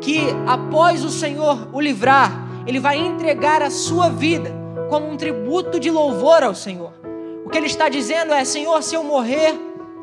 que 0.00 0.22
após 0.44 1.04
o 1.04 1.08
Senhor 1.08 1.68
o 1.72 1.80
livrar, 1.80 2.32
ele 2.66 2.80
vai 2.80 2.98
entregar 2.98 3.62
a 3.62 3.70
sua 3.70 4.08
vida 4.08 4.52
como 4.90 5.08
um 5.08 5.16
tributo 5.16 5.78
de 5.78 5.92
louvor 5.92 6.42
ao 6.42 6.52
Senhor. 6.52 6.90
O 7.46 7.48
que 7.48 7.56
ele 7.56 7.68
está 7.68 7.88
dizendo 7.88 8.34
é: 8.34 8.44
Senhor, 8.44 8.82
se 8.82 8.96
eu 8.96 9.04
morrer, 9.04 9.54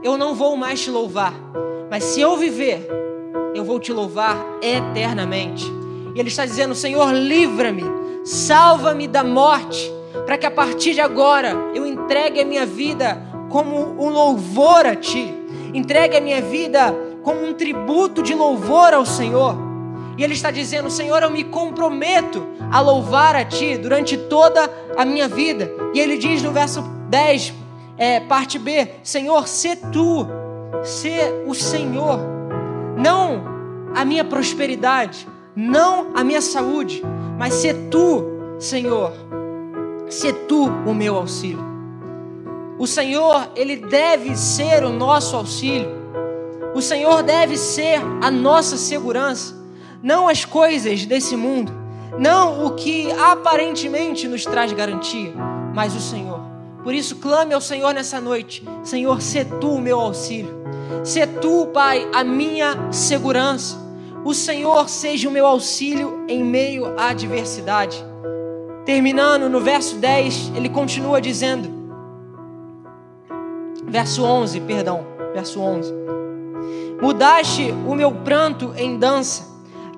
eu 0.01 0.17
não 0.17 0.33
vou 0.33 0.55
mais 0.55 0.79
te 0.79 0.89
louvar, 0.89 1.33
mas 1.89 2.05
se 2.05 2.21
eu 2.21 2.37
viver, 2.37 2.87
eu 3.53 3.65
vou 3.65 3.77
te 3.77 3.91
louvar 3.91 4.37
eternamente. 4.61 5.65
E 6.15 6.19
ele 6.21 6.29
está 6.29 6.45
dizendo: 6.45 6.73
Senhor, 6.73 7.11
livra-me, 7.11 7.83
salva-me 8.23 9.09
da 9.09 9.25
morte, 9.25 9.91
para 10.25 10.37
que 10.37 10.45
a 10.45 10.51
partir 10.51 10.93
de 10.93 11.01
agora 11.01 11.53
eu 11.75 11.85
entregue 11.85 12.39
a 12.39 12.45
minha 12.45 12.65
vida 12.65 13.21
como 13.49 14.01
um 14.01 14.07
louvor 14.07 14.85
a 14.85 14.95
Ti, 14.95 15.40
entregue 15.73 16.17
a 16.17 16.21
minha 16.21 16.41
vida 16.41 16.93
como 17.23 17.45
um 17.45 17.53
tributo 17.53 18.21
de 18.21 18.33
louvor 18.33 18.93
ao 18.93 19.05
Senhor. 19.05 19.55
E 20.17 20.23
ele 20.23 20.33
está 20.33 20.51
dizendo: 20.51 20.89
Senhor, 20.89 21.23
eu 21.23 21.29
me 21.29 21.43
comprometo 21.43 22.47
a 22.71 22.79
louvar 22.79 23.35
a 23.35 23.45
Ti 23.45 23.77
durante 23.77 24.17
toda 24.17 24.69
a 24.97 25.05
minha 25.05 25.27
vida. 25.27 25.71
E 25.93 25.99
ele 25.99 26.17
diz 26.17 26.41
no 26.41 26.51
verso 26.51 26.81
10, 27.09 27.53
é, 27.97 28.19
parte 28.19 28.59
B: 28.59 28.87
Senhor, 29.03 29.47
se 29.47 29.75
tu, 29.75 30.27
se 30.83 31.11
o 31.45 31.53
Senhor, 31.53 32.19
não 32.97 33.43
a 33.95 34.05
minha 34.05 34.23
prosperidade, 34.23 35.27
não 35.55 36.11
a 36.15 36.23
minha 36.23 36.41
saúde, 36.41 37.01
mas 37.37 37.55
se 37.55 37.73
tu, 37.89 38.23
Senhor, 38.59 39.11
se 40.09 40.31
tu 40.33 40.65
o 40.85 40.93
meu 40.93 41.15
auxílio. 41.15 41.70
O 42.81 42.87
Senhor, 42.87 43.51
ele 43.55 43.75
deve 43.75 44.35
ser 44.35 44.83
o 44.83 44.89
nosso 44.89 45.35
auxílio. 45.35 45.87
O 46.73 46.81
Senhor 46.81 47.21
deve 47.21 47.55
ser 47.55 47.99
a 48.23 48.31
nossa 48.31 48.75
segurança, 48.75 49.55
não 50.01 50.27
as 50.27 50.45
coisas 50.45 51.05
desse 51.05 51.35
mundo, 51.35 51.71
não 52.17 52.65
o 52.65 52.71
que 52.71 53.11
aparentemente 53.11 54.27
nos 54.27 54.45
traz 54.45 54.73
garantia, 54.73 55.31
mas 55.75 55.95
o 55.95 55.99
Senhor 55.99 56.41
Por 56.83 56.95
isso, 56.95 57.17
clame 57.17 57.53
ao 57.53 57.61
Senhor 57.61 57.93
nessa 57.93 58.19
noite: 58.19 58.67
Senhor, 58.83 59.21
sê 59.21 59.45
tu 59.45 59.75
o 59.75 59.79
meu 59.79 59.99
auxílio, 59.99 60.63
sê 61.03 61.27
tu, 61.27 61.67
Pai, 61.67 62.09
a 62.11 62.23
minha 62.23 62.91
segurança. 62.91 63.77
O 64.25 64.33
Senhor 64.33 64.89
seja 64.89 65.29
o 65.29 65.31
meu 65.31 65.45
auxílio 65.45 66.25
em 66.27 66.43
meio 66.43 66.99
à 66.99 67.09
adversidade. 67.09 68.03
Terminando 68.87 69.47
no 69.47 69.61
verso 69.61 69.97
10, 69.97 70.53
ele 70.55 70.67
continua 70.67 71.21
dizendo, 71.21 71.80
verso 73.91 74.23
11, 74.23 74.61
perdão, 74.61 75.05
verso 75.33 75.59
11: 75.59 75.93
Mudaste 77.01 77.73
o 77.87 77.93
meu 77.93 78.11
pranto 78.11 78.73
em 78.77 78.97
dança, 78.97 79.47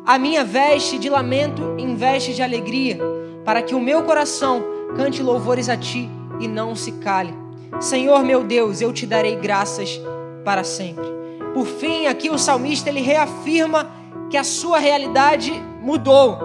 a 0.05 0.17
minha 0.17 0.43
veste 0.43 0.97
de 0.97 1.09
lamento 1.09 1.75
em 1.77 1.95
veste 1.95 2.33
de 2.33 2.41
alegria, 2.41 2.99
para 3.45 3.61
que 3.61 3.75
o 3.75 3.79
meu 3.79 4.03
coração 4.03 4.63
cante 4.97 5.21
louvores 5.21 5.69
a 5.69 5.77
ti 5.77 6.09
e 6.39 6.47
não 6.47 6.75
se 6.75 6.93
cale. 6.93 7.33
Senhor 7.79 8.23
meu 8.23 8.43
Deus, 8.43 8.81
eu 8.81 8.91
te 8.91 9.05
darei 9.05 9.35
graças 9.35 10.01
para 10.43 10.63
sempre. 10.63 11.05
Por 11.53 11.65
fim, 11.65 12.07
aqui 12.07 12.29
o 12.29 12.37
salmista 12.37 12.89
ele 12.89 13.01
reafirma 13.01 13.89
que 14.29 14.37
a 14.37 14.43
sua 14.43 14.79
realidade 14.79 15.51
mudou. 15.81 16.37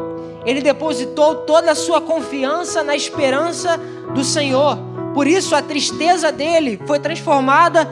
Ele 0.44 0.60
depositou 0.60 1.36
toda 1.46 1.72
a 1.72 1.74
sua 1.74 2.00
confiança 2.00 2.82
na 2.82 2.94
esperança 2.94 3.78
do 4.14 4.22
Senhor. 4.22 4.87
Por 5.14 5.26
isso 5.26 5.54
a 5.54 5.62
tristeza 5.62 6.30
dele 6.30 6.80
foi 6.86 6.98
transformada 6.98 7.88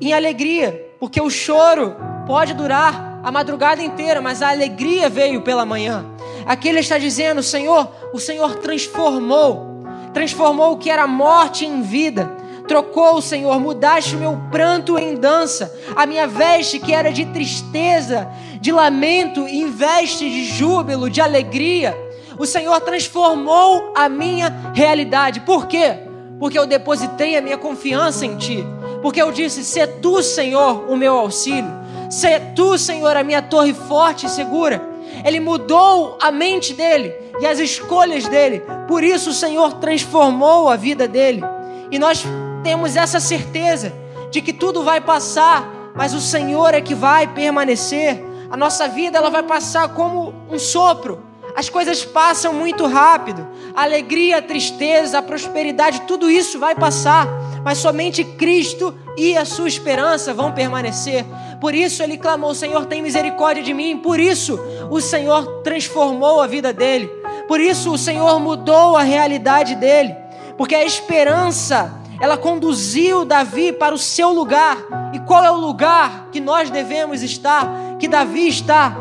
em 0.00 0.12
alegria, 0.12 0.94
porque 0.98 1.20
o 1.20 1.30
choro 1.30 1.96
pode 2.26 2.54
durar 2.54 3.20
a 3.22 3.30
madrugada 3.30 3.82
inteira, 3.82 4.20
mas 4.20 4.42
a 4.42 4.50
alegria 4.50 5.08
veio 5.08 5.42
pela 5.42 5.64
manhã. 5.64 6.04
Aqui 6.46 6.68
ele 6.68 6.80
está 6.80 6.98
dizendo, 6.98 7.42
Senhor, 7.42 7.88
o 8.12 8.18
Senhor 8.18 8.56
transformou 8.56 9.72
transformou 10.12 10.72
o 10.72 10.76
que 10.76 10.90
era 10.90 11.06
morte 11.06 11.64
em 11.64 11.82
vida. 11.82 12.30
Trocou, 12.68 13.20
Senhor, 13.20 13.58
mudaste 13.58 14.14
o 14.14 14.18
meu 14.18 14.40
pranto 14.50 14.96
em 14.98 15.16
dança, 15.16 15.74
a 15.96 16.06
minha 16.06 16.26
veste 16.26 16.78
que 16.78 16.92
era 16.92 17.10
de 17.10 17.26
tristeza, 17.26 18.28
de 18.60 18.70
lamento, 18.70 19.46
em 19.48 19.68
veste 19.70 20.28
de 20.30 20.44
júbilo, 20.44 21.10
de 21.10 21.20
alegria. 21.20 21.96
O 22.38 22.46
Senhor 22.46 22.80
transformou 22.80 23.92
a 23.96 24.08
minha 24.08 24.72
realidade. 24.74 25.40
Por 25.40 25.66
quê? 25.66 26.11
Porque 26.42 26.58
eu 26.58 26.66
depositei 26.66 27.36
a 27.36 27.40
minha 27.40 27.56
confiança 27.56 28.26
em 28.26 28.36
Ti. 28.36 28.66
Porque 29.00 29.22
eu 29.22 29.30
disse: 29.30 29.62
Se 29.62 29.86
Tu, 29.86 30.24
Senhor, 30.24 30.90
o 30.90 30.96
meu 30.96 31.16
auxílio. 31.16 31.70
Se 32.10 32.40
Tu, 32.56 32.76
Senhor, 32.78 33.16
a 33.16 33.22
minha 33.22 33.40
torre 33.40 33.72
forte 33.72 34.26
e 34.26 34.28
segura. 34.28 34.82
Ele 35.24 35.38
mudou 35.38 36.18
a 36.20 36.32
mente 36.32 36.74
dele 36.74 37.14
e 37.40 37.46
as 37.46 37.60
escolhas 37.60 38.26
dele. 38.26 38.60
Por 38.88 39.04
isso 39.04 39.30
o 39.30 39.32
Senhor 39.32 39.74
transformou 39.74 40.68
a 40.68 40.74
vida 40.74 41.06
dele. 41.06 41.44
E 41.92 41.96
nós 41.96 42.24
temos 42.64 42.96
essa 42.96 43.20
certeza 43.20 43.92
de 44.32 44.42
que 44.42 44.52
tudo 44.52 44.82
vai 44.82 45.00
passar, 45.00 45.92
mas 45.94 46.12
o 46.12 46.20
Senhor 46.20 46.74
é 46.74 46.80
que 46.80 46.92
vai 46.92 47.28
permanecer. 47.28 48.20
A 48.50 48.56
nossa 48.56 48.88
vida 48.88 49.16
ela 49.16 49.30
vai 49.30 49.44
passar 49.44 49.90
como 49.90 50.34
um 50.50 50.58
sopro. 50.58 51.22
As 51.54 51.68
coisas 51.68 52.04
passam 52.04 52.52
muito 52.52 52.86
rápido. 52.86 53.46
Alegria, 53.74 54.38
a 54.38 54.42
tristeza, 54.42 55.18
a 55.18 55.22
prosperidade, 55.22 56.02
tudo 56.02 56.30
isso 56.30 56.58
vai 56.58 56.74
passar, 56.74 57.28
mas 57.64 57.78
somente 57.78 58.24
Cristo 58.24 58.94
e 59.16 59.36
a 59.36 59.44
sua 59.44 59.68
esperança 59.68 60.32
vão 60.32 60.52
permanecer. 60.52 61.24
Por 61.60 61.74
isso 61.74 62.02
ele 62.02 62.16
clamou: 62.16 62.54
Senhor, 62.54 62.86
tem 62.86 63.02
misericórdia 63.02 63.62
de 63.62 63.74
mim. 63.74 63.98
Por 63.98 64.18
isso 64.18 64.58
o 64.90 65.00
Senhor 65.00 65.62
transformou 65.62 66.40
a 66.40 66.46
vida 66.46 66.72
dele. 66.72 67.06
Por 67.46 67.60
isso 67.60 67.92
o 67.92 67.98
Senhor 67.98 68.40
mudou 68.40 68.96
a 68.96 69.02
realidade 69.02 69.74
dele. 69.74 70.16
Porque 70.56 70.74
a 70.74 70.84
esperança, 70.84 72.00
ela 72.20 72.36
conduziu 72.36 73.24
Davi 73.24 73.72
para 73.72 73.94
o 73.94 73.98
seu 73.98 74.30
lugar. 74.30 74.78
E 75.12 75.18
qual 75.20 75.44
é 75.44 75.50
o 75.50 75.56
lugar 75.56 76.28
que 76.32 76.40
nós 76.40 76.70
devemos 76.70 77.22
estar? 77.22 77.96
Que 77.98 78.08
Davi 78.08 78.48
está? 78.48 78.96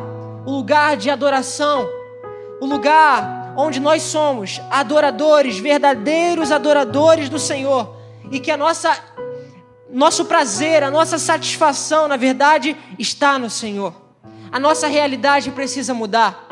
O 0.45 0.51
lugar 0.51 0.97
de 0.97 1.09
adoração. 1.09 2.00
O 2.61 2.65
lugar 2.65 3.53
onde 3.57 3.79
nós 3.79 4.03
somos 4.03 4.61
adoradores, 4.69 5.57
verdadeiros 5.57 6.51
adoradores 6.51 7.27
do 7.27 7.39
Senhor. 7.39 7.97
E 8.31 8.39
que 8.39 8.51
a 8.51 8.55
nossa 8.55 8.97
nosso 9.91 10.23
prazer, 10.25 10.83
a 10.83 10.89
nossa 10.89 11.17
satisfação, 11.19 12.07
na 12.07 12.15
verdade, 12.15 12.77
está 12.97 13.37
no 13.37 13.49
Senhor. 13.49 13.93
A 14.51 14.59
nossa 14.59 14.87
realidade 14.87 15.51
precisa 15.51 15.93
mudar. 15.93 16.47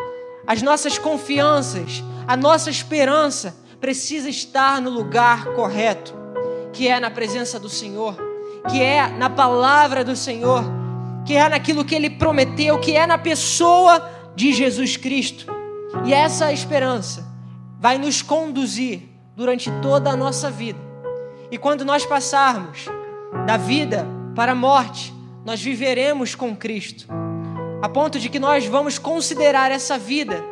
As 0.46 0.62
nossas 0.62 0.98
confianças, 0.98 2.04
a 2.28 2.36
nossa 2.36 2.70
esperança 2.70 3.56
precisa 3.80 4.30
estar 4.30 4.82
no 4.82 4.90
lugar 4.90 5.46
correto, 5.54 6.14
que 6.74 6.88
é 6.88 7.00
na 7.00 7.10
presença 7.10 7.60
do 7.60 7.70
Senhor, 7.70 8.18
que 8.70 8.82
é 8.82 9.08
na 9.08 9.30
palavra 9.30 10.04
do 10.04 10.16
Senhor, 10.16 10.64
que 11.26 11.36
é 11.36 11.48
naquilo 11.48 11.86
que 11.86 11.96
ele 11.96 12.10
prometeu, 12.10 12.80
que 12.80 12.96
é 12.96 13.08
na 13.08 13.18
pessoa 13.18 14.10
de 14.36 14.52
Jesus 14.52 14.98
Cristo. 14.98 15.59
E 16.06 16.14
essa 16.14 16.52
esperança 16.52 17.26
vai 17.80 17.98
nos 17.98 18.22
conduzir 18.22 19.10
durante 19.36 19.72
toda 19.82 20.10
a 20.10 20.16
nossa 20.16 20.50
vida. 20.52 20.80
E 21.52 21.58
quando 21.58 21.86
nós 21.86 22.06
passarmos 22.06 22.86
da 23.46 23.58
vida 23.58 24.06
para 24.36 24.52
a 24.52 24.56
morte, 24.56 25.14
nós 25.46 25.62
viveremos 25.62 26.36
com 26.36 26.56
Cristo, 26.56 27.08
a 27.82 27.90
ponto 27.90 28.20
de 28.20 28.30
que 28.30 28.40
nós 28.40 28.66
vamos 28.66 28.98
considerar 28.98 29.72
essa 29.72 29.98
vida 29.98 30.44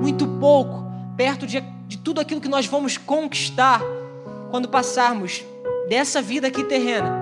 muito 0.00 0.26
pouco, 0.26 0.84
perto 1.16 1.46
de, 1.46 1.60
de 1.86 1.98
tudo 1.98 2.20
aquilo 2.20 2.40
que 2.40 2.48
nós 2.48 2.66
vamos 2.66 2.96
conquistar 2.96 3.82
quando 4.50 4.68
passarmos 4.68 5.44
dessa 5.88 6.22
vida 6.22 6.46
aqui 6.46 6.64
terrena 6.64 7.12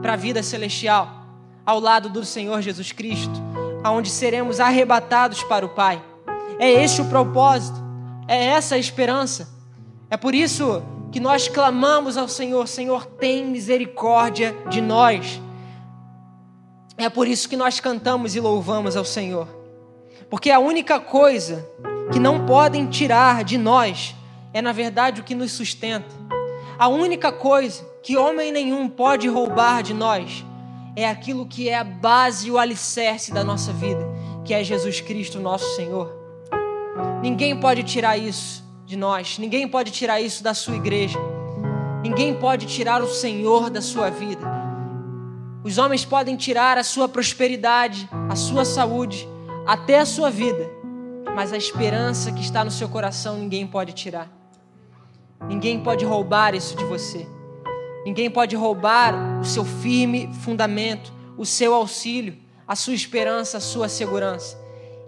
para 0.00 0.12
a 0.12 0.16
vida 0.16 0.42
celestial, 0.42 1.26
ao 1.66 1.80
lado 1.80 2.08
do 2.08 2.24
Senhor 2.24 2.62
Jesus 2.62 2.92
Cristo, 2.92 3.32
aonde 3.82 4.10
seremos 4.10 4.60
arrebatados 4.60 5.42
para 5.42 5.66
o 5.66 5.70
Pai. 5.70 6.00
É 6.58 6.70
este 6.70 7.00
o 7.00 7.04
propósito, 7.06 7.78
é 8.26 8.46
essa 8.46 8.74
a 8.74 8.78
esperança. 8.78 9.48
É 10.10 10.16
por 10.16 10.34
isso 10.34 10.82
que 11.12 11.20
nós 11.20 11.48
clamamos 11.48 12.16
ao 12.16 12.28
Senhor: 12.28 12.66
Senhor, 12.66 13.06
tem 13.06 13.46
misericórdia 13.46 14.56
de 14.68 14.80
nós. 14.80 15.40
É 16.96 17.08
por 17.08 17.28
isso 17.28 17.48
que 17.48 17.56
nós 17.56 17.78
cantamos 17.78 18.34
e 18.34 18.40
louvamos 18.40 18.96
ao 18.96 19.04
Senhor, 19.04 19.46
porque 20.28 20.50
a 20.50 20.58
única 20.58 20.98
coisa 20.98 21.64
que 22.10 22.18
não 22.18 22.44
podem 22.44 22.86
tirar 22.86 23.44
de 23.44 23.56
nós 23.56 24.16
é, 24.52 24.62
na 24.62 24.72
verdade, 24.72 25.20
o 25.20 25.24
que 25.24 25.34
nos 25.34 25.52
sustenta. 25.52 26.08
A 26.78 26.88
única 26.88 27.30
coisa 27.30 27.84
que 28.02 28.16
homem 28.16 28.50
nenhum 28.50 28.88
pode 28.88 29.28
roubar 29.28 29.82
de 29.82 29.92
nós 29.92 30.44
é 30.96 31.08
aquilo 31.08 31.46
que 31.46 31.68
é 31.68 31.78
a 31.78 31.84
base 31.84 32.48
e 32.48 32.50
o 32.50 32.58
alicerce 32.58 33.32
da 33.32 33.44
nossa 33.44 33.72
vida, 33.72 34.04
que 34.44 34.54
é 34.54 34.64
Jesus 34.64 35.00
Cristo, 35.00 35.38
nosso 35.38 35.76
Senhor. 35.76 36.27
Ninguém 37.22 37.58
pode 37.58 37.82
tirar 37.82 38.16
isso 38.16 38.64
de 38.86 38.96
nós. 38.96 39.38
Ninguém 39.38 39.66
pode 39.66 39.90
tirar 39.90 40.20
isso 40.20 40.42
da 40.42 40.54
sua 40.54 40.76
igreja. 40.76 41.18
Ninguém 42.02 42.34
pode 42.34 42.66
tirar 42.66 43.02
o 43.02 43.08
Senhor 43.08 43.70
da 43.70 43.82
sua 43.82 44.08
vida. 44.08 44.46
Os 45.64 45.78
homens 45.78 46.04
podem 46.04 46.36
tirar 46.36 46.78
a 46.78 46.84
sua 46.84 47.08
prosperidade, 47.08 48.08
a 48.30 48.36
sua 48.36 48.64
saúde, 48.64 49.28
até 49.66 49.98
a 49.98 50.06
sua 50.06 50.30
vida, 50.30 50.70
mas 51.34 51.52
a 51.52 51.56
esperança 51.56 52.30
que 52.30 52.40
está 52.40 52.64
no 52.64 52.70
seu 52.70 52.88
coração 52.88 53.36
ninguém 53.36 53.66
pode 53.66 53.92
tirar. 53.92 54.30
Ninguém 55.48 55.80
pode 55.80 56.04
roubar 56.04 56.54
isso 56.54 56.76
de 56.76 56.84
você. 56.84 57.26
Ninguém 58.06 58.30
pode 58.30 58.54
roubar 58.54 59.40
o 59.40 59.44
seu 59.44 59.64
firme 59.64 60.30
fundamento, 60.42 61.12
o 61.36 61.44
seu 61.44 61.74
auxílio, 61.74 62.36
a 62.66 62.76
sua 62.76 62.94
esperança, 62.94 63.58
a 63.58 63.60
sua 63.60 63.88
segurança. 63.88 64.56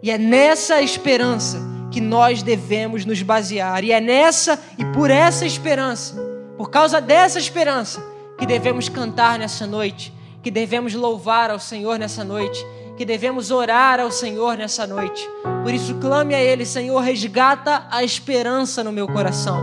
E 0.02 0.10
é 0.10 0.18
nessa 0.18 0.82
esperança 0.82 1.69
que 1.90 2.00
nós 2.00 2.42
devemos 2.42 3.04
nos 3.04 3.22
basear. 3.22 3.84
E 3.84 3.92
é 3.92 4.00
nessa 4.00 4.58
e 4.78 4.84
por 4.84 5.10
essa 5.10 5.44
esperança, 5.44 6.14
por 6.56 6.70
causa 6.70 7.00
dessa 7.00 7.38
esperança, 7.38 8.02
que 8.38 8.46
devemos 8.46 8.88
cantar 8.88 9.38
nessa 9.38 9.66
noite, 9.66 10.12
que 10.42 10.50
devemos 10.50 10.94
louvar 10.94 11.50
ao 11.50 11.58
Senhor 11.58 11.98
nessa 11.98 12.24
noite, 12.24 12.64
que 12.96 13.04
devemos 13.04 13.50
orar 13.50 14.00
ao 14.00 14.10
Senhor 14.10 14.56
nessa 14.56 14.86
noite. 14.86 15.28
Por 15.62 15.72
isso, 15.72 15.94
clame 15.96 16.34
a 16.34 16.40
Ele, 16.40 16.64
Senhor, 16.64 17.00
resgata 17.00 17.86
a 17.90 18.04
esperança 18.04 18.84
no 18.84 18.92
meu 18.92 19.06
coração, 19.06 19.58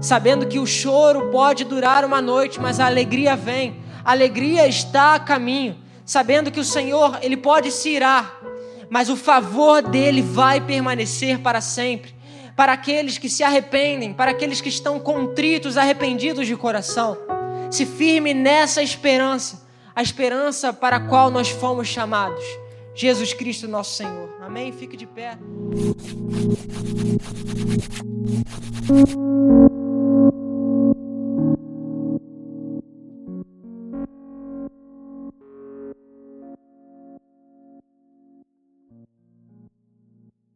sabendo 0.00 0.46
que 0.46 0.58
o 0.58 0.66
choro 0.66 1.30
pode 1.30 1.64
durar 1.64 2.04
uma 2.04 2.22
noite, 2.22 2.60
mas 2.60 2.80
a 2.80 2.86
alegria 2.86 3.36
vem, 3.36 3.76
a 4.04 4.12
alegria 4.12 4.66
está 4.66 5.14
a 5.14 5.20
caminho, 5.20 5.76
sabendo 6.04 6.50
que 6.50 6.60
o 6.60 6.64
Senhor, 6.64 7.18
Ele 7.22 7.36
pode 7.36 7.70
se 7.70 7.90
irar 7.90 8.40
mas 8.90 9.08
o 9.08 9.16
favor 9.16 9.82
dele 9.82 10.22
vai 10.22 10.60
permanecer 10.60 11.38
para 11.40 11.60
sempre. 11.60 12.14
Para 12.54 12.72
aqueles 12.72 13.18
que 13.18 13.28
se 13.28 13.42
arrependem, 13.42 14.14
para 14.14 14.30
aqueles 14.30 14.60
que 14.60 14.68
estão 14.68 14.98
contritos, 14.98 15.76
arrependidos 15.76 16.46
de 16.46 16.56
coração. 16.56 17.18
Se 17.70 17.84
firme 17.84 18.32
nessa 18.32 18.82
esperança, 18.82 19.66
a 19.94 20.02
esperança 20.02 20.72
para 20.72 20.96
a 20.96 21.00
qual 21.00 21.30
nós 21.30 21.48
fomos 21.48 21.88
chamados. 21.88 22.44
Jesus 22.94 23.34
Cristo, 23.34 23.68
nosso 23.68 23.94
Senhor. 23.94 24.30
Amém? 24.40 24.72
Fique 24.72 24.96
de 24.96 25.06
pé. 25.06 25.36